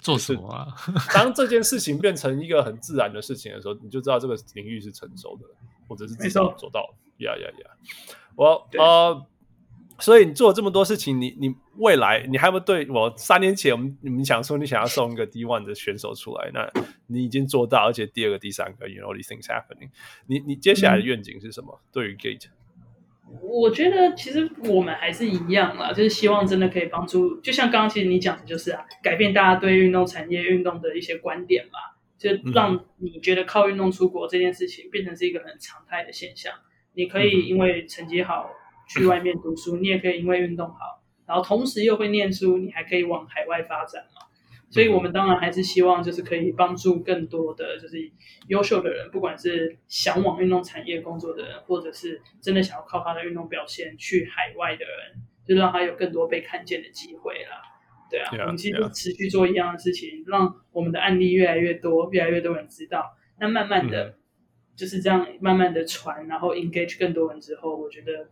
[0.00, 0.66] 做什么啊？
[1.12, 5.44] 当这件事情变成一个很自然的事情的时候，你就知道这个领域是成熟的，
[5.88, 6.94] 或者是至少做到了。
[7.18, 7.70] 呀呀呀！
[8.34, 9.26] 我呃，
[9.98, 16.70] 所以你做了这么多事情，你你未来你还有没有对我三年前我们你们想说你想要送一个 D one 的选手出来，那
[17.08, 19.90] 你已经做到，而且第二个、第三个，You know these things happening。
[20.26, 21.78] 你你接下来的愿景是什么？
[21.78, 22.46] 嗯、对于 Gate？
[23.42, 31.78] 我觉得其实我们还是一样啦，就是希望真的可以帮助，就像刚刚其实你讲的，就是啊，改变大家对运动产业、运动的一些观点嘛，
[32.18, 36.52] 就让你觉得靠运动出国这件事情变成是一个很常态的现象。
[36.94, 38.50] 你可以因为成绩好
[38.88, 44.26] 去外面读书，你也可以因为运动好，然后同时又会念书，你还可以往海外发展嘛。
[44.70, 47.98] 所以，我们当然还是希望，就是可以帮助更多的就是
[48.46, 57.62] 优秀的人，不管是向往运动产业工作的人，或者是真的想要靠他的运动表现去海外的人，就让他有更多被看见的机会啦。
[58.08, 63.16] 对啊，Yeah, 我们其实持续做一样的事情.让我们的案例越来越多，越来越多人知道。
[63.38, 64.18] 那慢慢的，
[64.76, 68.30] 就是这样慢慢的传，然后 engage 更多人之后，我觉得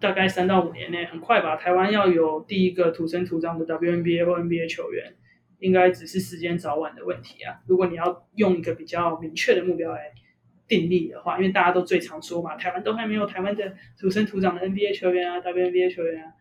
[0.00, 5.14] 大概三到五年内，很快吧，台湾要有第一个土生土长的 WNBA 或 NBA 球员，
[5.60, 7.60] 应该只是时间早晚的问题啊。
[7.66, 10.12] 如果你要用一个比较明确的目标来
[10.66, 16.32] 定立的话，因为大家都最常说嘛，台湾都还没有台湾的土生土长的 NBA 球员啊，WNBA 球员啊，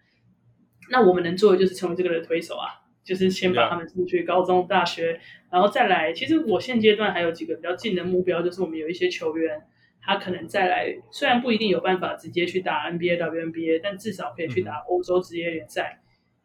[0.92, 5.20] 那我们能做的就是成为这个的推手啊，就是先把他们送去高中、大学，
[5.52, 6.14] 然后再来。
[6.14, 9.64] 其实我现阶段还有几个比较近的目标，就是我们有一些球员，
[10.00, 16.02] 他可能再来，虽然不一定有办法直接去打 NBA、WNBA，但至少可以去打欧洲职业联赛，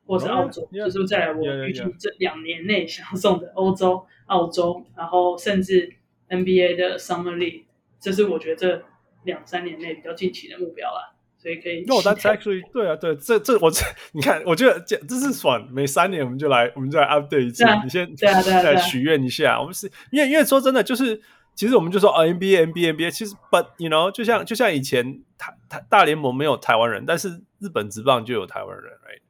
[0.07, 5.93] 或是澳洲，就是再来我预计这两年内想要送的欧洲、澳洲，然后甚至
[6.29, 7.65] NBA 的 Summer League。
[8.01, 8.83] 这是我觉得这
[9.25, 11.85] 两三年内比较近期的目标了，所以可以。
[11.87, 13.81] 那我当 actually 对啊，对，这这我这
[14.13, 17.65] 你看，我觉得这这是爽，每三年我们就来，我们就来 update 一次。
[17.65, 19.59] 啊、你先对啊对啊对啊， 再许愿一下。
[19.59, 21.19] 我们是因为因为说真的，就是
[21.55, 29.23] 其实我们就说哦，NBA NBA NBA，其实 but you know，就像就像以前台台大联盟没有台湾人，但是日本职棒就有台湾人，right？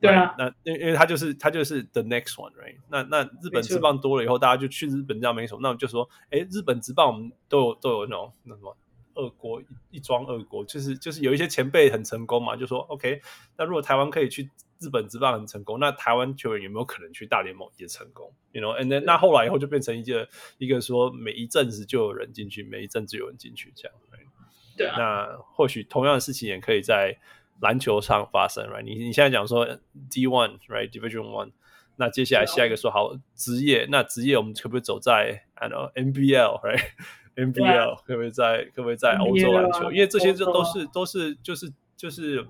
[0.00, 2.76] 对啊，那因为因为他就是他就是 the next one，right？
[2.88, 8.74] 那那日本职棒多了以后，大家就去日本这样没什么，那我们就说，哎，日本职棒我们都有都有那种那什么
[9.14, 13.20] 二国一一庄二国，就是就是有一些前辈很成功嘛，就说 OK，
[13.58, 20.26] 那如果台湾可以去日本职棒很成功，那台湾球员有没有可能去大联盟也成功？You know，and then 那后来以后就变成一个
[20.56, 24.78] 一个说每一阵子就有人进去，每一阵子有人进去这样，right？
[24.78, 27.18] 对啊，那或许同样的事情也可以在。
[27.60, 28.82] 篮球上发生，right？
[28.82, 29.66] 你你现在讲说
[30.10, 31.52] D one，right？Division one，
[31.96, 39.92] 那接下来下一个说好职业，那职业我们可不可以走在 I know NBL，right？NBL 可不可以在可不可以在欧洲篮球？
[39.92, 42.46] 因为这些就都是都是就是就是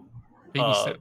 [0.54, 0.96] 呃，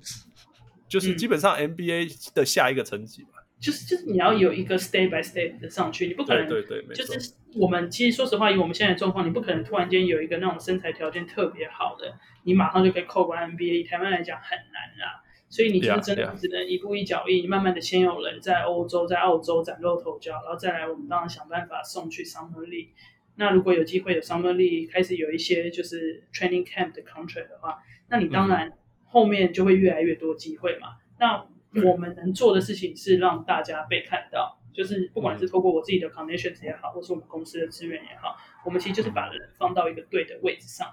[0.88, 3.29] 就是基本上 NBA 的下一个层级嘛。
[3.60, 13.82] 就是就是你要有一个 step by step 的上去，你不可能对对对，就是我们其实说实话，以我们现在的状况，你不可能突然间有一个那种身材条件特别好的，你马上就可以扣关 NBA。
[13.82, 22.90] 以台湾来讲很难啊，所以你就真的只能一步一脚印，慢慢的先有人在欧洲、在澳洲崭露头角，然后再来我们当然想办法送去 Summer League。
[23.36, 27.80] 那如果有机会有 Summer League 开始有一些就是 training camp 的 contract 的话，
[28.10, 28.72] 那你当然
[29.06, 30.98] 后面就会越来越多机会嘛。
[31.20, 31.46] 那
[31.86, 40.88] 我们能做的事情是让大家被看到，就是不管是透过我自己的 connections 也好，或是我们公司的资源也好，我们其实就是把人放到一个对的位置上，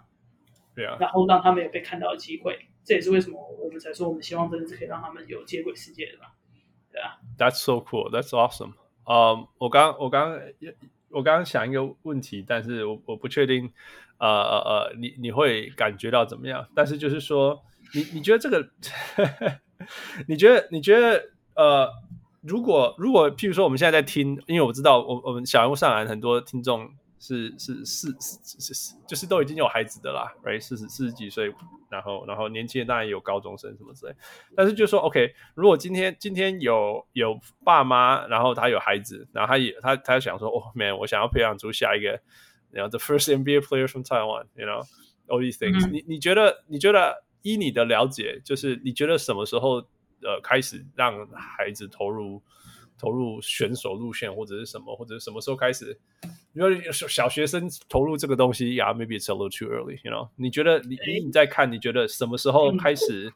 [0.74, 2.58] 对啊，然后让他们有被看到的机会。
[2.84, 6.34] 这也是为什么我们才说我们希望真的是可以让他们有接轨世界的吧？
[6.92, 8.74] 对啊，That's so cool, That's awesome.
[9.04, 10.40] 呃、um，我刚我刚
[11.08, 13.72] 我刚刚想一个问题，但是我我不确定，
[14.18, 16.68] 呃呃呃，你你会感觉到怎么样？
[16.74, 17.60] 但是就是说，
[17.92, 18.70] 你你觉得这个？
[20.28, 20.68] 你觉得？
[20.70, 21.22] 你觉得？
[21.56, 21.90] 呃，
[22.42, 26.86] 如果如果，譬如说，我们现在在听，因为我知道我，我我们小人物上篮很多听众
[27.18, 30.60] 是是是是是，就是都已经有孩子的啦，right？
[30.60, 31.50] 四十四十几岁，
[31.88, 34.14] 然后然后年轻人当然也有高中生什么之类。
[34.54, 42.20] 但是就说，OK，如果今天今天有有爸妈，然后他有孩子，然后他也他他想说，哦，man，我想要培养出下一个，
[42.70, 44.84] 然后 the first NBA player from Taiwan，you know
[45.26, 45.90] all these things、嗯。
[45.90, 46.64] 你你觉得？
[46.66, 47.24] 你觉得？
[47.46, 49.76] 依你的了解，就是你觉得什么时候
[50.22, 52.42] 呃开始让孩子投入
[52.98, 55.96] 投入选手路线，或者是什么，或者是什么时候开始？
[56.54, 60.28] 因为小学生投入这个东西呀，yeah，maybe it's a little too early，you know？
[60.34, 63.32] 你觉得你你你在看，你觉得什么时候开始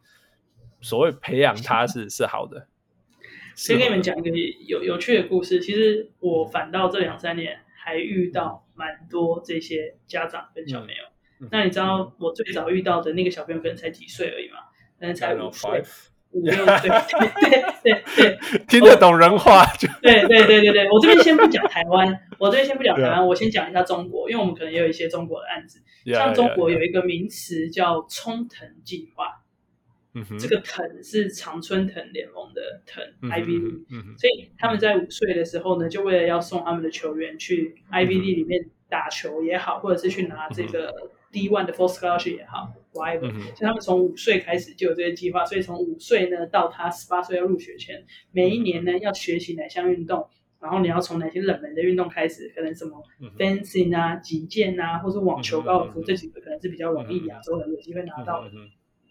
[0.80, 2.66] 所谓培养他是是好的？
[3.54, 4.30] 先给你们讲一个
[4.66, 5.60] 有有趣的故事。
[5.60, 11.09] 其实我反倒这两三年还遇到蛮多这些家长跟小朋友。
[11.40, 14.58] 嗯那你知道我最早遇到的那个小朋友可能才几岁而已嘛？
[14.98, 15.82] 可能才五岁、
[16.32, 16.90] 五六岁。
[16.90, 18.38] 对对对对，
[18.68, 19.88] 听得懂人话就。
[20.02, 25.80] 对对对对对，我这边先不讲台湾， 我这边先不讲台湾我先讲一下中国，因为我们可能也有一些中国的案子。
[26.04, 29.42] 像中国有一个名词叫“冲藤计划”，
[30.12, 41.10] 嗯哼，这个藤是常春藤联盟的藤，IB League，所以他们在五岁的时候呢，就为了要送他们的球员去 IB League 里面打球也好，或者是去拿这个。
[41.32, 50.28] D1 的 Full Scholarship 也好，whatever，所以他们从五岁开始就有这些计划，所以从五岁呢到他十八岁要入学前，每一年呢要学习哪项运动，
[50.60, 53.00] 然后你要从哪些冷门的运动开始，可能什么
[53.38, 58.50] fencing 啊、击剑啊，或是网球、高尔夫这几个可能是比较容易亚洲人有机会拿到的。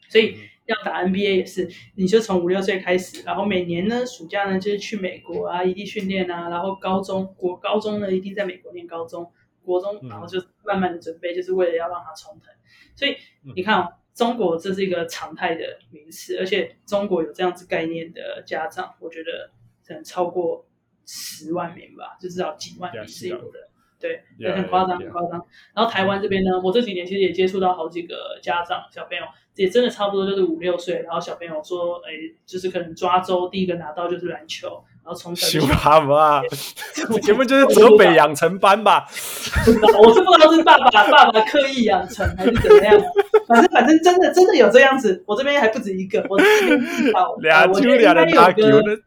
[0.10, 9.32] 所以要打 NBA 也是，你就从五六岁开始，然后每年呢暑假呢就是去美国啊异地训练啊，然后高中国高中呢一定在美国念高中。
[9.70, 12.52] 国中，然后就慢慢的准备，就是为了要让他冲藤。
[12.96, 13.16] 所以
[13.56, 19.52] 你看哦，中国这是一个常态的名词，而且中国有这样子概念的家长，我觉得
[19.88, 20.66] 可能超过
[21.06, 23.70] 十万名吧，就至少几万名是有的。
[24.02, 25.46] 对，也很夸张，很夸张。
[25.76, 29.24] 然后台湾这边呢，我这几年其实也接触到好几个家长小朋友，
[29.56, 32.12] 也真的差不多就是五六岁，然后小朋友说，哎，
[32.46, 36.40] 就是可能抓周第一个拿到就是篮球，然后从小就他嘛，
[37.24, 39.08] 前面 就是泽北养成班吧？
[39.98, 43.02] 我是不知道是爸爸爸爸刻意养成还是怎么样，
[43.48, 49.00] 反正反正真的真的有这样子，我这边还不止一个，我这边知道，俩球俩人打球的。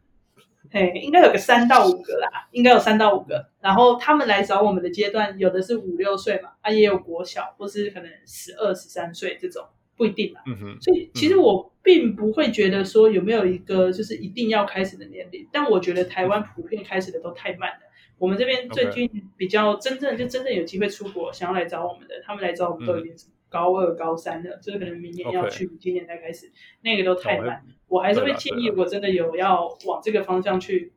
[0.69, 3.45] 嘿，应该有个三到五个啦，应该有三到五个。
[3.61, 9.63] 然后他们来找我们的阶段，有的是五六岁嘛，啊，也有国小，或是可能十二十三岁这种，
[9.97, 10.41] 不一定啦。
[10.47, 10.77] 嗯哼。
[10.81, 17.79] 所以其实我并不会觉得说有没有一个就是一定要开始的年龄，但我觉得台湾普遍开始的都太慢了。
[18.17, 26.49] 我们这边最近比较真正就真正有机会出国，想要来找我们的，他们来找我们都已经是高二高三了，就是可能明年要去，今年才开始，
[26.81, 27.65] 那个都太慢。
[27.87, 30.93] 我还是会建议，我真的有要往这个方向去，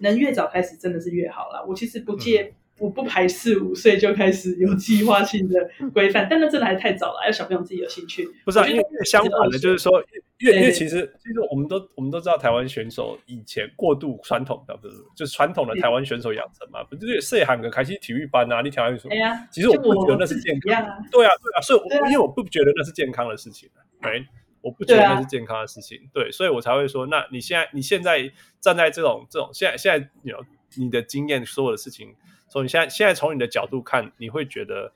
[0.00, 1.64] 能越早开始真的是越好了。
[1.68, 8.28] 我其实不介，我不排斥五岁就开始有计划性的规范，但那真的还太早了，要小朋友自己有兴趣。
[8.44, 10.02] 不是啊，因为相反的，就是说，
[10.40, 23.70] 因为因为其实其实我们都我们都知道，台湾选手以前过度传统的，不是就是传统的台湾选手养成嘛，不就是细汉个开始体育班啊，你跳来说，哎呀，其实我不觉得那是健康，对啊对啊，所以我因为我不觉得那是健康的事情，
[24.00, 24.26] 哎。
[24.64, 28.30] 我不觉得那是健康的事情，对，啊、对，所以我才会说，那你现在你现在
[28.60, 30.40] 站在这种这种现在现在有
[30.76, 32.14] 你的经验，所有的事情，
[32.52, 34.92] 所以你现在现在从你的角度看，你会觉得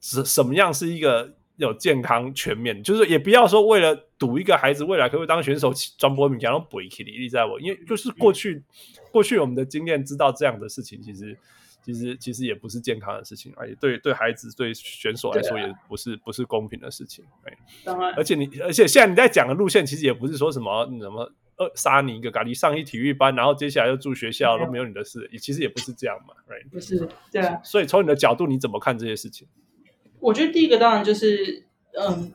[0.00, 2.82] 什什么样是一个有健康全面？
[2.82, 8.64] 就是也不要说为了赌一个孩子未来可不可以当选手，转播名然后补一你你在我，因为就是过去、嗯、
[9.12, 11.38] 过去我们的经验知道这样的事情，其实。
[11.84, 17.22] 其实其实也不是健康的事情，而且对对孩子对选手来说也不是、啊、不是公平的事情。
[17.42, 17.54] 哎，
[17.84, 26.34] 当然，而且你而且现在你在讲的路线，其实也不是说什么什么呃杀你一个咖喱上一体育班，然后接下来又住学校都没有你的事，也其实也不是这样嘛。
[26.48, 26.68] Right?
[26.70, 27.60] 不是，对啊。
[27.62, 29.46] 所以从你的角度，你怎么看这些事情？
[30.20, 31.66] 我觉得第一个当然就是
[31.98, 32.32] 嗯。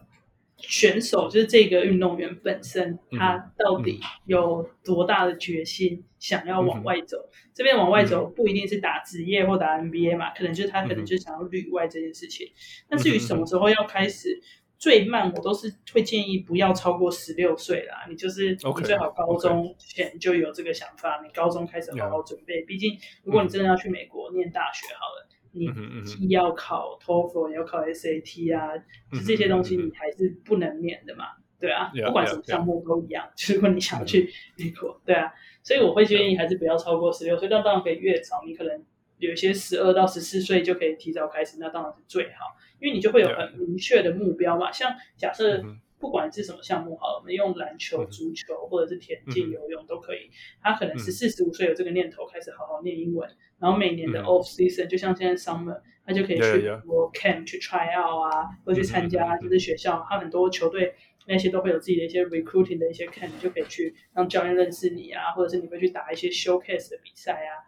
[0.62, 7.18] 选手就是这个运动员本身，他到底有多大的决心想要往外走？
[7.18, 12.46] 嗯、这边往外走不一定是打职业或打 NBA 嘛，可能就是他可能就想要旅外这件事情。
[12.90, 14.42] 那、嗯、至于什么时候要开始，
[14.80, 18.08] 最慢我都是会建议不要超过十六岁啦。
[18.10, 22.64] 你就是你最好高中前就有这个想法，你高中开始好好准备。
[22.64, 25.28] 毕竟如果你真的要去美国念大学，好了。
[25.52, 25.68] 你
[26.06, 28.78] 既要考 TOEFL，也要考 SAT 啊，
[29.12, 31.26] 就这些东西你还是不能免的嘛，
[31.60, 33.28] 对啊，不管什么项目都一样。
[33.56, 38.86] 如果你想去美国，对啊，所以我会建议还是不要超过十六岁，但当然可以越早，你可能
[39.20, 44.72] 有一些十二到十四岁就可以提早开始，那当然是最好，因为你就会有很明确的目标嘛。
[44.72, 45.64] 像假设
[46.00, 53.30] 不管是什么项目好了，我们用篮球、足球或者是田径、游泳都可以，他可能十四十五岁有这个念头，开始好好念英文。
[53.60, 60.96] 然后每年的 off season、嗯、就像现在 summer，他就可以去很多 camp 去 try out 啊，嗯、或者去参加，就是学校，他、嗯、很多球队
[61.28, 67.60] 那些都会有自己的一些 recruiting 的一些 camp，你就可以去让教练认识你啊，或者是你会去打一些 showcase 的比赛啊，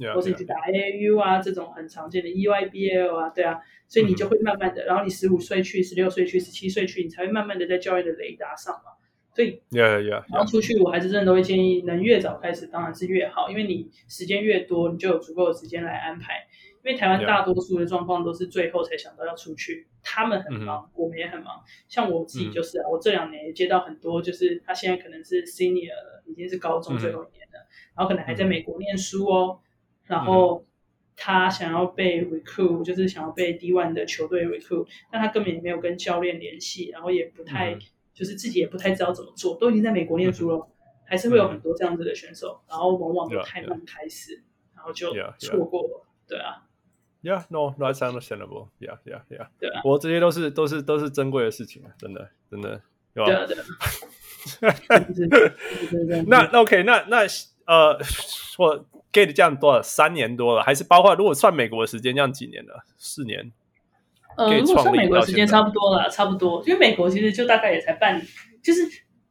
[0.00, 8.92] 嗯、或者你去打 AAU 啊这种很常见的 EYBL 啊，对啊，所以你就会慢慢的，嗯、然后你十五岁去，十六岁去，十七岁去，你才会慢慢的在教育的雷达上嘛。
[9.34, 10.24] 所以，yeah, yeah, yeah.
[10.32, 16.46] 然后出去，我还是真的都会建议，能越早开始当然是越好，因为你时间越多，你就有足够的时间来安排。
[16.82, 20.90] 因为台湾大多数的状况都是最后才想到要出去，他们很忙，mm hmm.
[20.94, 21.60] 我们也很忙。
[21.88, 22.92] 像我自己就是啊，mm hmm.
[22.92, 27.96] 我这两年也接到很多，就是他现在可能是 senior 了，已经是高中最后一年了，mm hmm.
[27.96, 29.58] 然后可能还在美国念书哦，
[30.06, 30.64] 然后
[31.16, 37.70] 他想要被 recruit，就是想要被 D1 的球队 recruit，但他根本也没有跟教练联系，然后也不太。
[37.70, 37.88] Mm hmm.
[38.16, 40.72] 就是自己也不太知道怎么做，都已经在美国念书了，嗯、
[41.04, 44.42] 还是会有很多这样子的选手，嗯、然后往往都太慢开始.
[44.74, 46.06] 然后就错过了。
[46.26, 46.64] 对啊
[47.22, 48.68] ，Yeah, no, that's understandable.
[48.80, 49.48] Yeah, yeah, yeah.
[49.60, 52.80] 对啊，我这些都是都是都是珍贵的事情啊，真的真的，
[53.12, 53.26] 对吧？
[53.26, 53.64] 对啊，对啊。
[56.26, 57.26] 那 OK，那那
[57.66, 57.98] 呃，
[58.58, 62.84] 我 Gate 这样多了三年多了，还是包括如果算美国的时间，这样几年了？
[62.96, 63.52] 四年。
[64.36, 68.20] 呃，如果算美国时间差不多了，差不多，因为美国其实就大概也才半，
[68.62, 68.82] 就是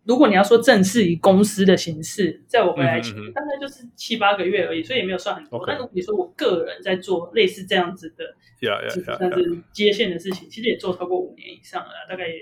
[0.04, 5.64] 如果你要说正式以公司的形式，在我们来讲，嗯、大概就是七八个月而已，所以也没有算很多。
[5.68, 8.24] 但如果你说我个人在做类似这样子的
[8.62, 9.18] ，yeah, yeah, yeah, yeah.
[9.18, 12.36] 算是接线的事情，其实也做超过五年以上了，大概也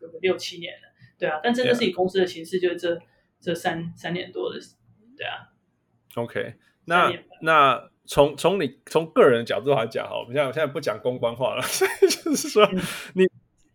[0.00, 0.88] 有个六七年了，
[1.18, 1.38] 对啊。
[1.42, 2.98] 但真的是以公司的形式，就是这
[3.42, 4.58] 这三三年多的，
[5.16, 5.48] 对啊。
[6.14, 6.54] OK，
[6.84, 7.90] 那那。
[8.08, 12.64] 从从你从个人的角度来讲哈，我们现在我现在不讲公关话了， 所以就是说
[13.14, 13.26] 你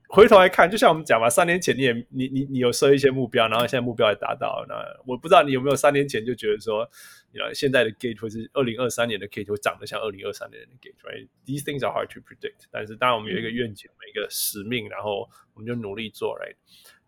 [0.07, 4.65] 回头来看，就像我们讲嘛，三年前你也你你你有设一些目标，然后现在目标也达到了。
[4.69, 4.75] 那
[5.05, 6.89] 我不知道你有没有三年前就觉得说，
[7.33, 12.67] 你知道现在的 Gate 或是二零二三年的 Gate 会长得像二零二三年的 Gate，right？These things are hard to predict。
[12.71, 16.55] 但是当然我们有一个愿景，有一个使命，然后我们就努力做，right？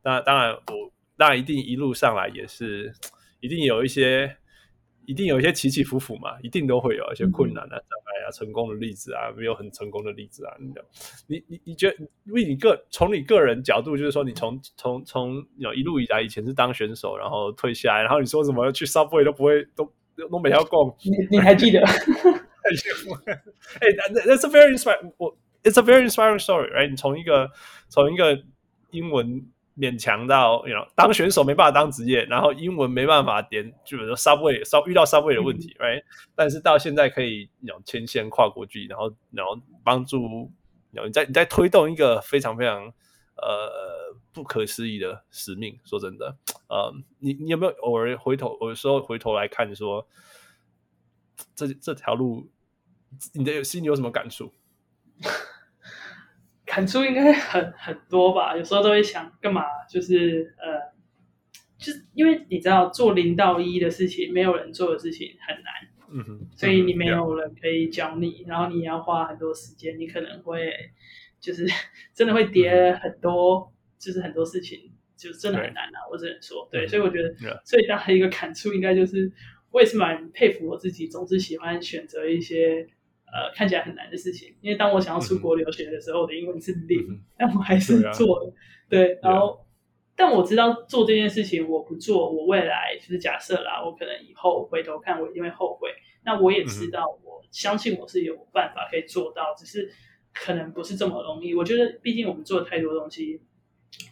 [0.03, 2.93] 那当然我当然一定一路上来也是
[3.43, 4.37] 一定有一些。
[5.05, 10.55] 一定有一些起起伏伏嘛，一定都会有一些困难啊、障碍啊、成功的例子啊，没有很成功的例子啊。
[11.27, 19.93] 你你你觉得，因为你个从你个人角度，就是说你从从从有一路以来，以前是当选手，然后退下来，然后你说什么去 Subway 都不会都
[20.31, 20.95] 都没要过。
[21.03, 21.81] 你你还记得？
[23.81, 23.91] 哎
[24.25, 26.89] ，That's a very inspiring，我 It's a very inspiring story，right？
[26.89, 27.51] 你从一个
[27.89, 28.41] 从一个
[28.91, 29.45] 英文。
[29.75, 36.03] 勉强到，you know, 当选手没办法当职业，然后英文没办法点，就比如说 Subway，稍遇到 Subway 的问题、嗯、，right？
[36.35, 40.51] 但是到现在可以有牵线跨国际，然后然后帮助，
[40.91, 42.85] 你在你在推动一个非常非常
[43.35, 45.79] 呃不可思议的使命。
[45.83, 50.07] 说真的，呃，你你有没有偶尔回头，有时候回头来看说，
[51.55, 52.47] 这这条路，
[53.33, 54.53] 你的心里有什么感触？
[56.73, 60.91] 感触应该很很多吧，有时候都会想干嘛，就是呃，
[61.77, 65.65] 就是因为你知道做零到一的事情，没有人做的事情很难，
[66.09, 70.73] 嗯哼，所以你没有人可以教你，嗯、然后你要花很多时间，你可能会
[71.39, 71.67] 就是
[72.15, 79.31] 真的会跌很多，嗯、就是很多事情就真的很难啊，我只能说，对，所以我觉得最大的一个感触应该就是，
[79.69, 82.87] 我也是蛮佩服我自己，总是喜欢选择一些。
[83.33, 88.53] 呃，看起来很难的事情，因为当我想要出国留学的时候，我的英文是零，嗯、 但我还是做了。
[88.87, 89.65] 对，然后，
[90.15, 95.89] 但我知道做这件事情我不做，我未来就是假设啦，我可能以后回头看，我一定会后悔。
[96.23, 99.91] 那我也知道，我相信我是有办法可以做到，只是
[100.31, 101.55] 可能不是这么容易。
[101.55, 103.41] 我觉得，毕竟我们做了太多东西，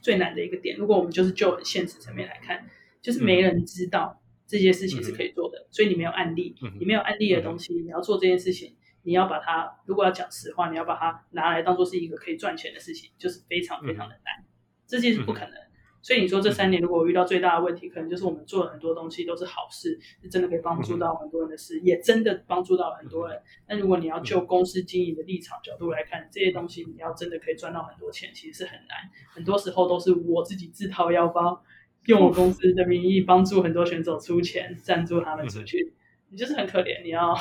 [0.02, 2.68] 最难的一个点，如果我们就是就很现实层面来看，
[3.04, 8.76] 就是没人知道这些事情是可以做的，嗯、所以你没有案例，嗯、你没有案例的东西，嗯、你要做这件事情。
[9.04, 14.46] 你要把它，如果要讲实话，你要把它拿来当做是一个可以赚钱的事情，就是非常非常的难，嗯、
[14.86, 15.50] 这件事不可能。
[15.50, 15.72] 嗯、
[16.04, 23.38] 所以你说这三年如果我遇到最大的问题，嗯、可能就是我们做了很多东西都是好事，是真的可以帮助到很多人的事，嗯、也真的帮助到很多人。
[23.38, 29.10] 嗯、但如果你要就公司经营的立场角度来看，嗯、这些东西你要真的可以赚到很多钱，其实是很难。
[29.34, 31.64] 很多时候都是我自己自掏腰包，
[32.06, 35.94] 用我公司的名义帮助很多选手出钱赞助他们出去，嗯、
[36.30, 37.36] 你就是很可怜，你要。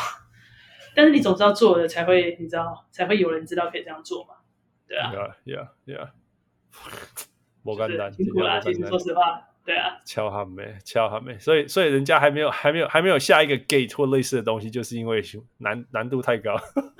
[0.94, 4.34] 但是你总是要做了才会，你知道才会有人知道可以这样做嘛？
[4.88, 5.12] 对啊
[5.44, 6.08] ，Yeah, yeah, yeah。
[7.62, 10.00] 不简单，辛苦啦，其实说实话，对啊。
[10.04, 15.22] 敲他没，敲他没，所以所以人家还没有还没有还没有下一个 gate 或类似的东西，就是因为
[15.58, 16.56] 难难度太高，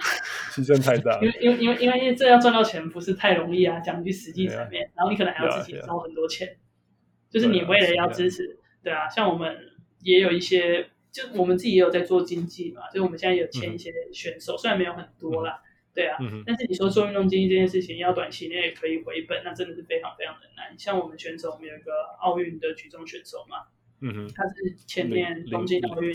[0.53, 1.19] 牺牲太大。
[1.21, 7.33] 因为因为因为因为这要赚到钱不是太容易啊，讲句实际层面，yeah, 然后你可能还要自己烧很多钱，yeah, yeah.
[7.33, 9.57] 就是你为了要支持，对啊，像我们
[10.03, 10.91] 也有一些。
[11.13, 20.79] 就我们自己也有在做经济嘛，所以我们现在有签一些选手，嗯、虽然没有很多啦，嗯、对啊，嗯、但是你说做运动经济这件事情，要短期内可以回本，那真的是非常非常的难。
[20.79, 23.67] 像我们选手，我们有一个奥运的举重选手嘛，
[24.01, 26.15] 嗯哼，他是前年东京奥运？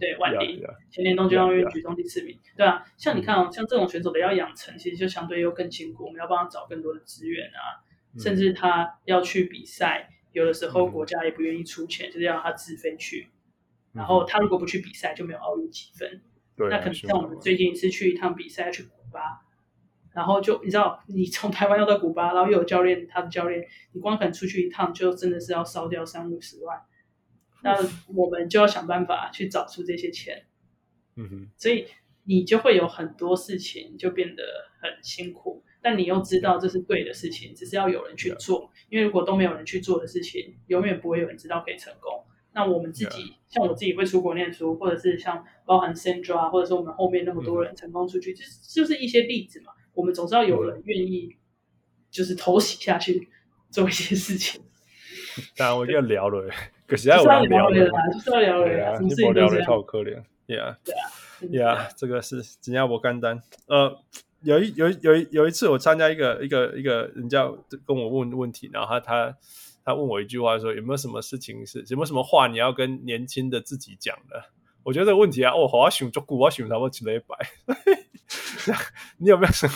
[0.00, 2.56] 对，万里，yeah, yeah, 前年东京奥运举重第四名，yeah.
[2.56, 2.84] 对啊。
[2.96, 7.80] 像你看哦，像这种选手的要养成，其实就相对又更辛苦，我们要帮他找更多的资源啊，
[8.14, 13.28] 嗯、甚至他要去比赛，有的时候国家也不愿意出钱，嗯、就是要他自费去。
[13.92, 16.22] 然后他如果不去比赛，就没有奥运积分。
[16.56, 19.42] 对，那可能像我们最近一次去一趟比赛，去古巴，
[20.14, 26.80] 然后就你知道，你从台湾要到古巴，然后又有教练，他的教练，你光可能出去一趟，就真的是要烧掉三五十万。
[27.64, 27.76] 那
[28.14, 30.46] 我们就要想办法去找出这些钱。
[31.16, 31.50] 嗯哼。
[31.56, 31.86] 所以
[32.24, 34.42] 你就会有很多事情就变得
[34.80, 38.70] 很辛苦，但你又知道这是对的事情，只是要有人去做。
[38.90, 42.24] 因为如果都没有人去做的事情，永远不会有人知道可以成功。
[42.54, 49.72] 那我们自己.像我自己会出国念书，或者是像包含 Sandra，或者是我们后面那么多人成功出去，嗯、就是就是一些例子嘛。
[49.92, 51.36] 我们总是要有人愿意，
[52.10, 53.28] 就是投洗下去
[53.68, 54.62] 做一些事情。
[55.54, 56.50] 当然，我就要聊了，
[56.88, 59.66] 可是要聊了，就是要聊了呀，什么事情都这样。
[59.66, 61.10] 好可怜，Yeah，对啊
[61.42, 63.42] ，Yeah，这个是只要我干单。
[63.66, 63.98] 呃，
[64.42, 67.50] 有一有有一有一次，我参加一个一个一个人家
[67.86, 69.36] 跟我问问题，然后他他。
[69.84, 74.44] 他问我一句话说：“有没有什么事情是有没有什么话你要跟年轻的自己讲的？”
[74.84, 77.36] 我觉得这个问题啊，哦，好啊，想做古，我想他们起了一百。
[79.18, 79.72] 你有没有什么？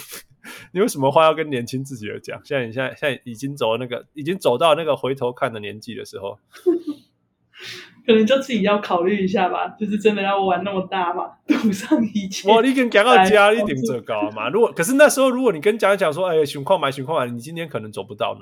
[0.72, 2.40] 你有什么话要跟年轻自己的讲？
[2.44, 6.38] 现在你现在现在已经走那个已经走到那个回头看的年纪的时候，
[8.04, 12.48] 可能就自己要考虑一下吧，就是真的要玩那么大嘛，赌上一切。
[12.48, 14.48] 哇，你跟讲到家一定最高嘛。
[14.48, 18.34] 如果可是那时候，如果你跟家人讲说，哎，情况买情况买，你今天可能走不到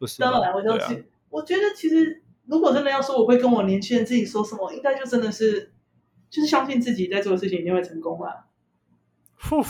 [0.00, 0.18] 不是。
[0.18, 1.04] 当然，我就去。
[1.28, 5.72] 我觉得其实，如果真的要说，我会跟我年轻人自己说什么，应该就真的是，
[6.28, 8.48] 就是相信自己在做的事情一定会成功吧。
[9.36, 9.62] 呼，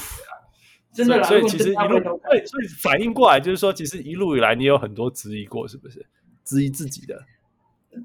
[0.94, 1.22] 真的啦。
[1.24, 1.98] 所以其实一路，
[2.30, 6.06] 对，所以反应过来就是说，其实一路以来你有很多质疑过，是不是？
[6.44, 7.26] 质疑自己的。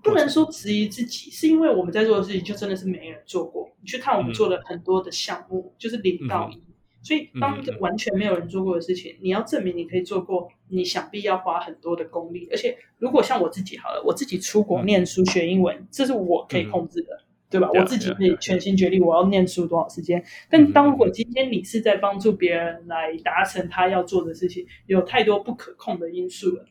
[0.03, 3.69] 不能说质疑自己，是因为我们在做的事情就真的是没人做过。
[3.80, 6.61] 你去看我们做了很多的项目，嗯、就是零到一。
[7.06, 12.49] 所以当一个完全没有人做过的事情，嗯、你要证明你可以做过，你想必要花很多的功力。
[12.51, 20.26] 而且如果像我自己好了，我自己出国念书学英文，嗯、这是我可以控制的，嗯、对吧我自己可以全心全力，我要念书多少时间。
[20.49, 26.66] 但当如果今天你是在帮助别人来达成他要做的事情，有太多不可控的因素了。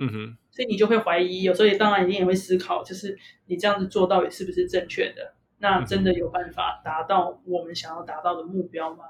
[0.00, 0.36] 嗯哼。
[0.50, 5.34] 所以你就会怀疑，有时候也当然你也会思考，就是你这样子做到底是不是正确的？
[5.60, 9.04] 那真的有办法达到我们想要达到的目标吗？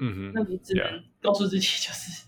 [0.00, 0.84] 嗯哼，那你只能
[1.20, 2.26] 告诉自己就是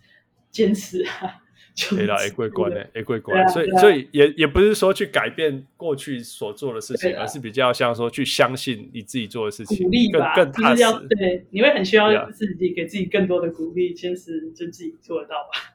[0.51, 1.41] 坚持啊，
[1.75, 3.49] 就可以了，也过关的，也过关。
[3.49, 10.83] 所以所以也也不是说去改变过去所做的事情，而是比较像说去相信你自己做的事情，鼓励吧，更踏实。
[11.09, 15.75] 对，你会很需要自己给自己更多的鼓励，坚持就自己做得到吧。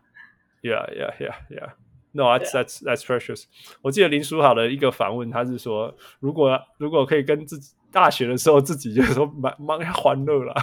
[0.62, 1.74] Yeah, yeah, yeah, yeah.
[2.14, 3.44] No, that's that's that's precious。
[3.82, 10.56] 我记得林书豪的一个访问，他是说，如果如果可以跟自己大学的时候自己就是说蛮蛮欢乐啦，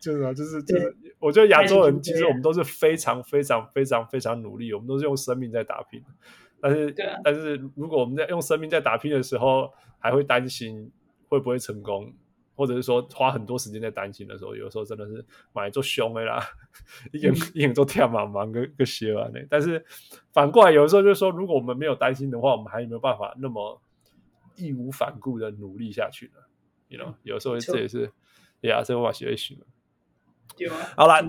[0.00, 6.02] 就是啊，就是就是，我觉得亚洲人其实我们都是非常非常非常非常努力，我们都是用生命在打拼。
[6.60, 10.90] 但是但是如果我们在用生命在打拼的时候，还会担心
[11.28, 12.12] 会不会成功。
[12.56, 15.24] 或者是说花很多时间在担心的时候，有时候真的是
[15.54, 16.44] 买做凶的啦，
[17.10, 19.40] 一眼一眼都天茫茫个个些完呢。
[19.48, 19.82] 但是
[20.30, 23.80] 反过来，有的时候就是说，如果我们没有担心的话，我们还有没有办法那么
[24.56, 26.40] 义无反顾的努力下去呢
[26.88, 28.12] ？You know，有时候这也是，
[28.60, 29.66] 呀，这我学习了。
[30.96, 31.20] 好啦。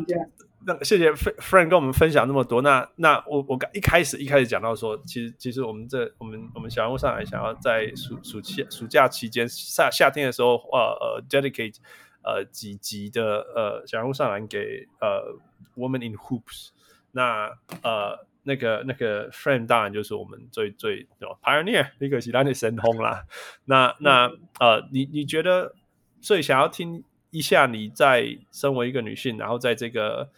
[0.63, 2.61] 那谢谢 Frank 跟我们分享那么多。
[2.61, 11.77] 那那我我刚一开始一开始讲到说，其实其实我们这我们我们小人物上篮想要在暑暑期暑假期间夏夏天的时候，呃呃 dedicate
[12.23, 15.35] 呃几集的呃小人物上篮给呃
[15.75, 16.69] Woman in Hoops。
[17.13, 17.49] 那
[17.81, 21.07] 呃那个那个 Frank 当然就是我们最最
[21.41, 23.25] pioneer 那个是他的神通啦。
[23.65, 25.73] 那那呃你你觉得
[26.19, 30.29] 最想要听一下你在身为一个女性，然后在这个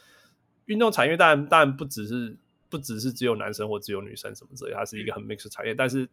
[0.65, 2.37] 运动产业当然当然不只是
[2.69, 5.75] 不只是只有男生或只有女生什么之类，它是一个很 mixed 的产业。
[5.75, 6.07] 但是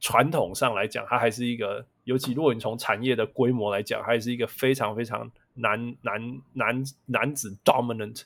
[0.00, 8.22] 传统上来讲，它还是一个，尤其如果你从产业的规模来讲，还是一个非常非常男男男男子 dominant。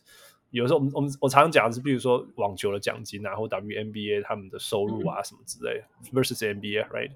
[0.51, 7.13] 有时候我们我们我常常讲的是，比如说网球的奖金啊，或 WNBA 他们的收入啊什么之类的、嗯、versus NBA，right？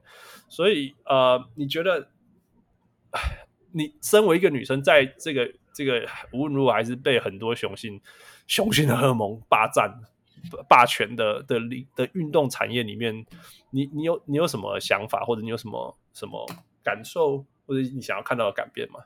[0.48, 2.08] 所以呃，你觉得，
[3.76, 8.00] 你身为一个女生，在这个这个无论如何还是被很多雄性
[8.46, 10.00] 雄性的荷尔蒙霸占
[10.66, 13.26] 霸权的的的的运动产业里面，
[13.70, 16.46] 你你有你有什么想法，或者你有什么什么
[16.82, 19.00] 感受，或者你想要看到的改变吗？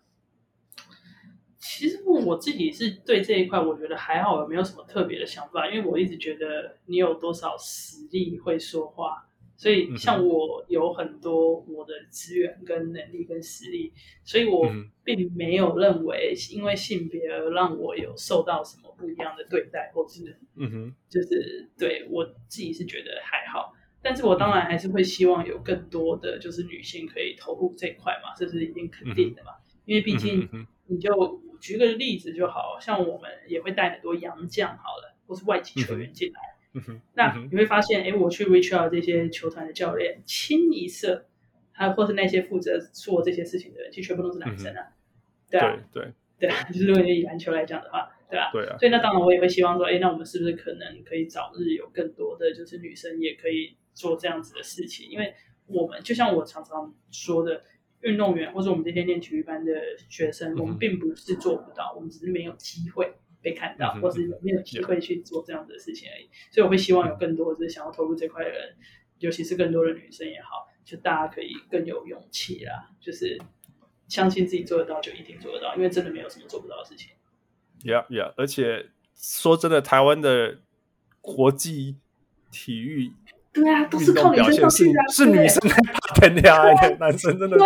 [1.59, 9.27] 其实我自己是对这一块，我觉得还好，有没有什么特别的想法，因为我一直觉得你有多少实力会说话。
[9.61, 13.93] 所以，像我有很多我的资源跟能力跟实力，
[14.25, 14.67] 所以我
[15.05, 23.75] 并没有认为因为性别而让我有受到什么不一样的对待，或是，嗯哼，就是对我自己是觉得还好。
[24.01, 29.51] 但是我当然还是会希望有更多的就是女性可以投入这一块嘛，这是一定肯定的嘛。
[29.85, 30.49] 因为毕竟，
[30.87, 36.41] 你就举个例子就好，像我们也会带很多洋将好了，或是外籍球员进来。
[37.15, 41.27] 那你会发现，哎，我去 reach out 这些球团的教练，清一色，
[41.73, 44.95] 还有或是那些负责做这些事情的人，其实全部都是男生啊，嗯、
[45.51, 48.51] 对啊，对对对啊，就是如果你以篮球来讲的话，对吧？
[48.53, 55.09] 对啊，所以那当然我也会希望说，哎，那我们是不是可能可以早日有更多的就是女生也可以做这样子的事情？
[55.11, 55.35] 因为
[55.67, 57.65] 我们就像我常常说的，
[58.03, 59.73] 运动员或者我们这些练体育班的
[60.09, 63.13] 学生，嗯、我们并不是做不到，我们只是没有机会。
[63.43, 66.29] 被看到，或是有没有机会去做这样子的事情而已。
[66.51, 68.77] 所以我会希望有更多就是想要投入这块的人，
[69.19, 73.41] 尤其是更多的女生也好，就大家可以更有勇气啦，就是
[74.09, 77.11] 相信自己做得到就一定做得到，因为真的没有什么做不到的事情。
[77.83, 80.59] Yeah, yeah，而且说真的，台湾的
[81.21, 81.97] 国际
[82.51, 83.13] 体育，
[83.53, 87.65] 对啊，都是靠女生上去的，是女生在打天的，男生真的就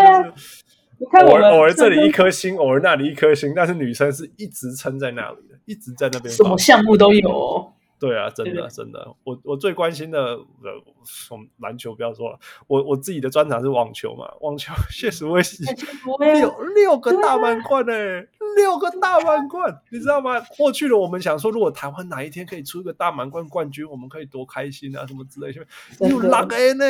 [1.10, 1.26] 是。
[1.26, 6.32] 偶尔偶尔这里一颗星，偶尔那里一颗星，但是女生是一直撑在那里的，一直在那边。
[6.32, 7.72] 什么项目都有哦。
[7.96, 15.40] 对啊，真的真的，我我最关心的呃，从篮球不要说了，我我自己的专长是网球嘛，网球谢淑薇
[16.18, 18.26] 六六个大满贯哎，
[18.56, 20.38] 六个大满贯，你知道吗？
[20.58, 25.64] 过去的我们想说，如果台湾哪一天可以出一个大满贯冠军，我们可以多开心啊，什么之类的，
[26.00, 26.84] 有六个呢，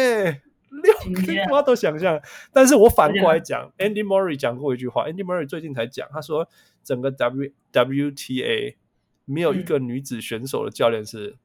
[0.83, 2.21] 六个我都想象。
[2.53, 6.49] 但是我反过来讲，Andy Murray 讲过一句话，Andy Murray 最近才讲，他说
[6.83, 8.77] 整个 W WTA。
[9.27, 11.39] 没有一个女子选手的教练是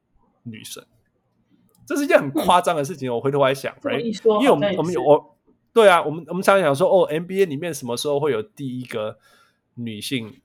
[0.43, 1.55] 女生，嗯、
[1.85, 3.09] 这是一件很夸张的事情。
[3.09, 4.01] 我回头来想，right?
[4.01, 5.37] 因为我们我们有我，
[5.71, 9.17] 对啊，我们我们常常讲说，哦，NBA 里面什么时候会有第一个
[9.75, 10.41] 女性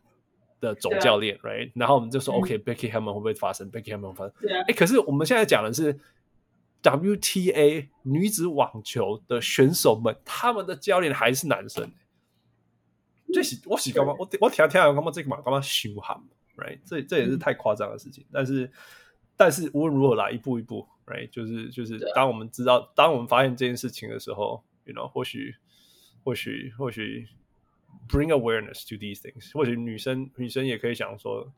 [0.60, 1.72] 的总教练，right？
[1.74, 4.34] 然后我们就说、嗯、，OK，Becky、Hammon 会不会发生？Becky Hammon 发生？
[4.48, 5.98] 哎、啊，可是我们现在讲的是
[6.84, 11.90] WTA 女子网球的选手们，他们的教练还是男生。
[13.32, 14.12] 这是我是干嘛？
[14.18, 15.10] 我我听听干嘛？
[15.10, 16.16] 这个嘛干嘛凶悍
[16.56, 18.70] ？Right，这这也是太夸张的事情，嗯、但是
[19.36, 25.56] 但是无论如何来一步一步，Right，就是就是当我们知道，当我们发现这件事情的时候，You know，或许
[26.22, 27.26] 或许或许
[28.08, 31.50] bring awareness to these things，或许女生女生也可以想说，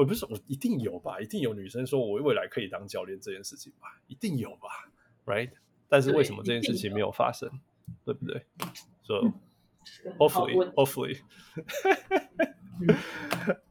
[0.00, 4.88] 我不是我一定有吧，一定有女生说我未来可以当教练这件事情吧，一定有吧
[5.26, 5.50] ，Right，
[5.90, 7.50] 但是为什么这件事情没有发生，
[8.06, 8.42] 对，对不对
[9.02, 9.34] ？So、嗯、
[10.16, 11.18] hopefully hopefully。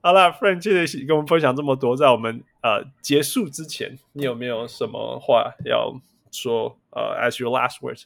[0.01, 1.97] 好了， Frank，谢谢跟我们分享这么多。
[1.97, 5.99] 在我们呃结束之前，你有没有什么话要
[6.31, 6.77] 说？
[6.91, 8.03] 呃，as your last words，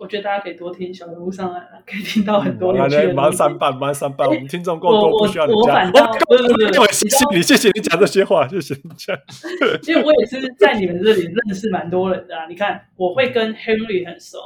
[0.00, 3.12] 我觉得大家可以多听小人物上来，可以听到很多有趣的。
[3.12, 5.76] 马上三半，马上三半，我们听众够多，不需要你讲。
[5.92, 5.92] 我
[6.26, 6.58] 不是不
[6.90, 9.14] 是，谢谢你，谢谢你讲这些话，谢谢你讲。
[9.86, 12.46] 因为我也是在你们这里认识蛮多人的啊。
[12.46, 14.38] 你看，我会跟 Henry 很熟，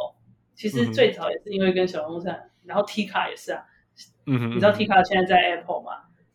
[0.57, 2.35] 其实最早也是因为跟小人物上，
[2.65, 3.63] 然后 Tika 也是啊。
[4.27, 5.93] 嗯哼，你知道 Tika 现在在 Apple 吗？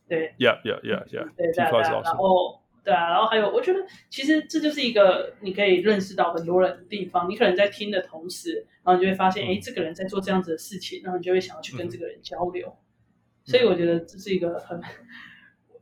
[0.08, 7.30] 对，Yeah Yeah Yeah Yeah，对对对，然后对啊，然后还有，我觉得其实这就是一个你可以认识到很多人的地方。
[7.30, 12.76] 你可能在听的同时，然后你就会发现，哎，这个人在做这样子的事情，然后你就会想要去跟这个人交流。
[13.44, 14.82] 所以我觉得这是一个很，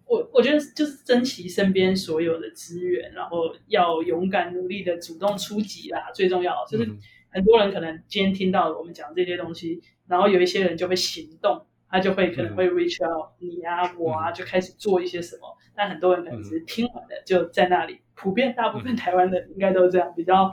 [0.05, 6.11] 我我觉得就是珍惜身边所有的资源，然后要勇敢努力的主动出击啦。
[6.13, 6.89] 最重要就是
[7.29, 11.65] 很多人可能今天听到我们讲这些东西，然后有一些人就会行动。
[11.89, 15.57] 他就会可能会 reach out 你啊，我啊，就开始做一些什么。
[15.75, 17.99] 但很多人可能只是听完的，就在那里。
[18.15, 20.51] 普遍大部分台湾的应该都这样，比较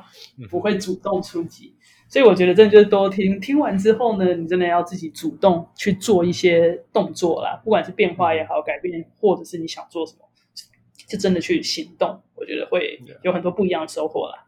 [0.51, 1.75] 不会主动出击。
[2.09, 10.29] 所以我觉得真的就是多听，听完之后呢，你真的要自己主动去做一些动作啦，不管是变化也好，改变，或者是你想做什么，
[11.09, 12.21] 就真的去行动。
[12.35, 14.44] 我觉得会有很多不一样的收获啦。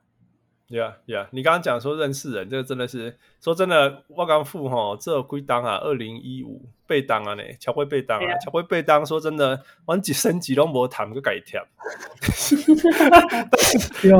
[0.68, 11.64] Yeah, yeah，你刚刚讲说认识人，这个真的是说真的，我刚富哈，这归档啊，二零一五被当啊呢，乔辉被当啊，乔辉被当，说真的，玩几升级都没谈，就改跳。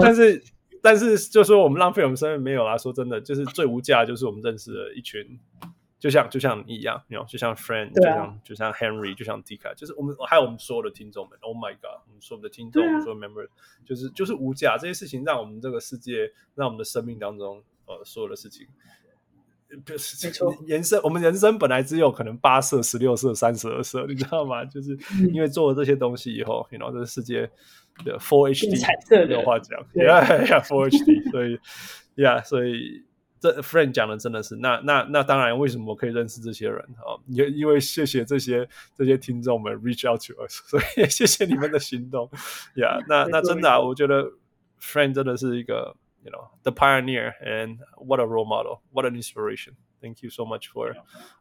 [0.01, 0.45] 但是
[0.81, 5.41] 但是就说我们浪费我们生命没有啦，说真的，就是最无价，就是我们认识的一群。
[5.99, 13.49] 就像就像你一样，就像 friend，、啊、就像就像 Henry，就像 Tika，就是我们还有我们所有的听众们，Oh my God，我们所有的听众，啊、所有 member，
[13.87, 18.67] 就是就是无价，这些事情让我们这个世界，让我们的生命当中，呃，所有的事情，
[19.87, 20.29] 就是
[20.67, 24.67] 延伸，我们人生本来只有可能八色、十六色、三十二色，你知道吗？
[24.67, 24.99] 就是
[25.33, 27.51] 因为做了这些东西以后，你知道这个世界
[28.05, 31.59] 的 Full HD 彩色的，没有话讲，Yeah Yeah，Full HD，所以
[32.15, 33.06] Yeah，所以。
[33.39, 37.15] 这 friend 讲的真的是，那那那当然，为什么我可以认识这些人啊？
[37.29, 42.29] 也因为谢谢这些这些听众们 reach out to us，所以也谢谢你们的行动
[42.77, 42.99] 呀。
[42.99, 44.33] yeah, 那那真的啊，我觉得
[44.81, 49.75] friend 真的是一个，you know the pioneer and what a role model，what an inspiration。
[50.01, 50.95] Thank you so much for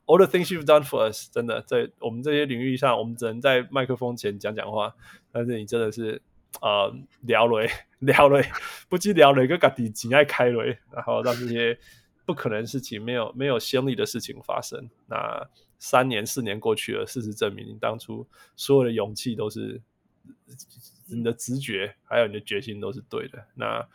[0.05, 1.29] all the things you've done for us。
[1.31, 4.93] 真的在我们这些领域上，我们只能在麦克风前讲讲话，
[5.31, 6.21] 但是你真的是。
[6.61, 8.43] 呃，聊雷 聊雷，
[8.89, 11.77] 不只聊雷，个家己真爱开雷，然后让这些
[12.25, 14.89] 不可能事情没有没有先例的事情发生。
[15.07, 15.47] 那
[15.77, 18.25] 三年四年过去了，事实证明，你当初
[18.55, 19.81] 所有的勇气都是
[21.07, 23.45] 你的直觉，还有你的决心都是对的。
[23.53, 23.87] 那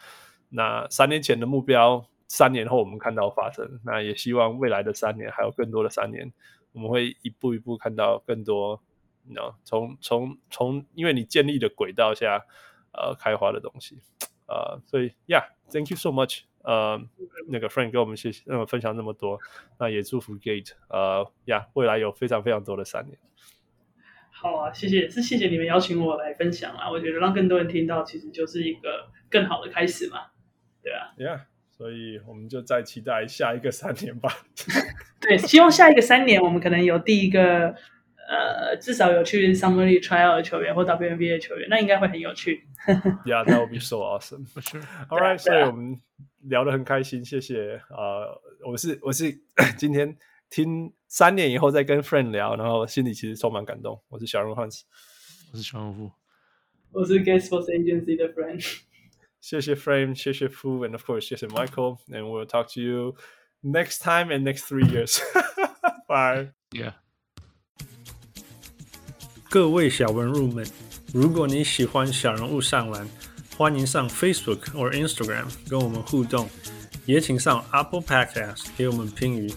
[0.49, 3.81] 那三年前的目标，三年后我们看到发生。
[3.85, 6.33] 那也希望未来的三年，还有更多的三年，
[6.73, 8.81] 我们会一步一步看到更多。
[9.65, 12.45] 从从从，因为你建立的轨道下，
[12.93, 13.99] 呃，开花的东西，
[14.49, 17.01] 呃，所以，Yeah，Thank you so much，呃，
[17.49, 19.39] 那个 Frank 跟我们谢谢，分享那么多，
[19.79, 23.19] 那也祝福 Gate，呃，Yeah，未来有非常非常多的三年。
[24.33, 30.27] 好啊，谢谢，是谢谢你们邀请我来分享啊，我觉得让更多人听到，其实就是一个更好的开始嘛，
[30.83, 34.31] 对啊，Yeah，所以我们就再期待下一个三年吧。
[35.21, 37.77] 对，希望下一个三年，我们可能有第一个。
[38.31, 42.65] 呃，至少有去 Summer League tryout 的球员或 WNBA 的球员，那应该会很有趣。
[43.27, 44.47] Yeah, that would be so awesome.
[45.09, 46.01] All right，所以我们
[46.43, 47.83] 聊得很开心，谢谢。
[47.91, 49.37] 呃，我是我是
[49.77, 50.17] 今天
[50.49, 54.01] 听三年以后再跟 friend 聊，然后心里其实充满感动。
[54.09, 54.83] 我是小人物 Hans，
[55.53, 56.13] 我是小人物，
[56.93, 58.65] 我是 Get Sports Agency 的 friend。
[59.41, 63.17] 谢谢 Frame，谢谢 Fu，and of course 谢谢 Michael，and we'll talk to you
[63.61, 65.21] next time and next three years.
[66.07, 66.53] Bye.
[66.71, 66.93] Yeah.
[69.51, 70.65] 各位小人物们，
[71.13, 73.05] 如果你喜欢小人物上篮，
[73.57, 76.49] 欢迎上 Facebook 或 Instagram 跟我们互动，
[77.05, 79.53] 也请上 Apple Podcast 给我们评语，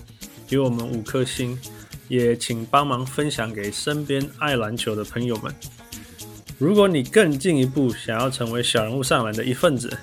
[0.48, 1.60] 给我们五颗星，
[2.08, 5.54] 也请帮忙分享给身边爱篮球的朋友们。
[6.58, 9.96] 如果你更进一步想要成为小人物上篮的一份子，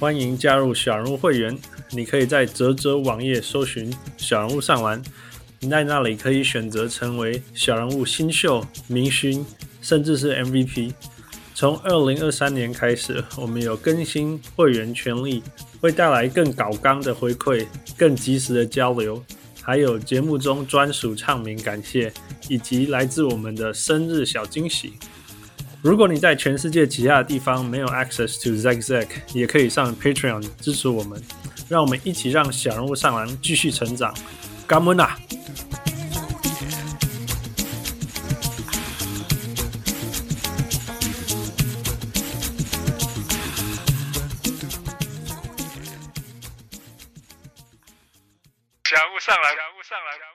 [0.00, 1.56] 欢迎加入小人物会员。
[1.92, 5.00] 你可以在泽泽网页搜寻小人物上篮。
[5.60, 9.44] 你在那里可以选择成为小人物新秀、明星，
[9.82, 10.92] 甚至是 MVP。
[11.52, 15.42] 从二零二三年开始，我们有更新会员权利，
[15.80, 19.20] 会带来更高纲的回馈、更及时的交流，
[19.60, 22.12] 还有节目中专属唱名感谢，
[22.48, 24.92] 以及来自我们的生日小惊喜。
[25.82, 31.20] 如果你在全世界其他的地方没有 access to Zack Zack，也可以上 Patreon 支持我们，
[31.68, 34.14] 让我们一起让小人物上篮继续成长。
[34.68, 35.16] 感恩啊！
[48.84, 50.27] 小物上来，小物上来。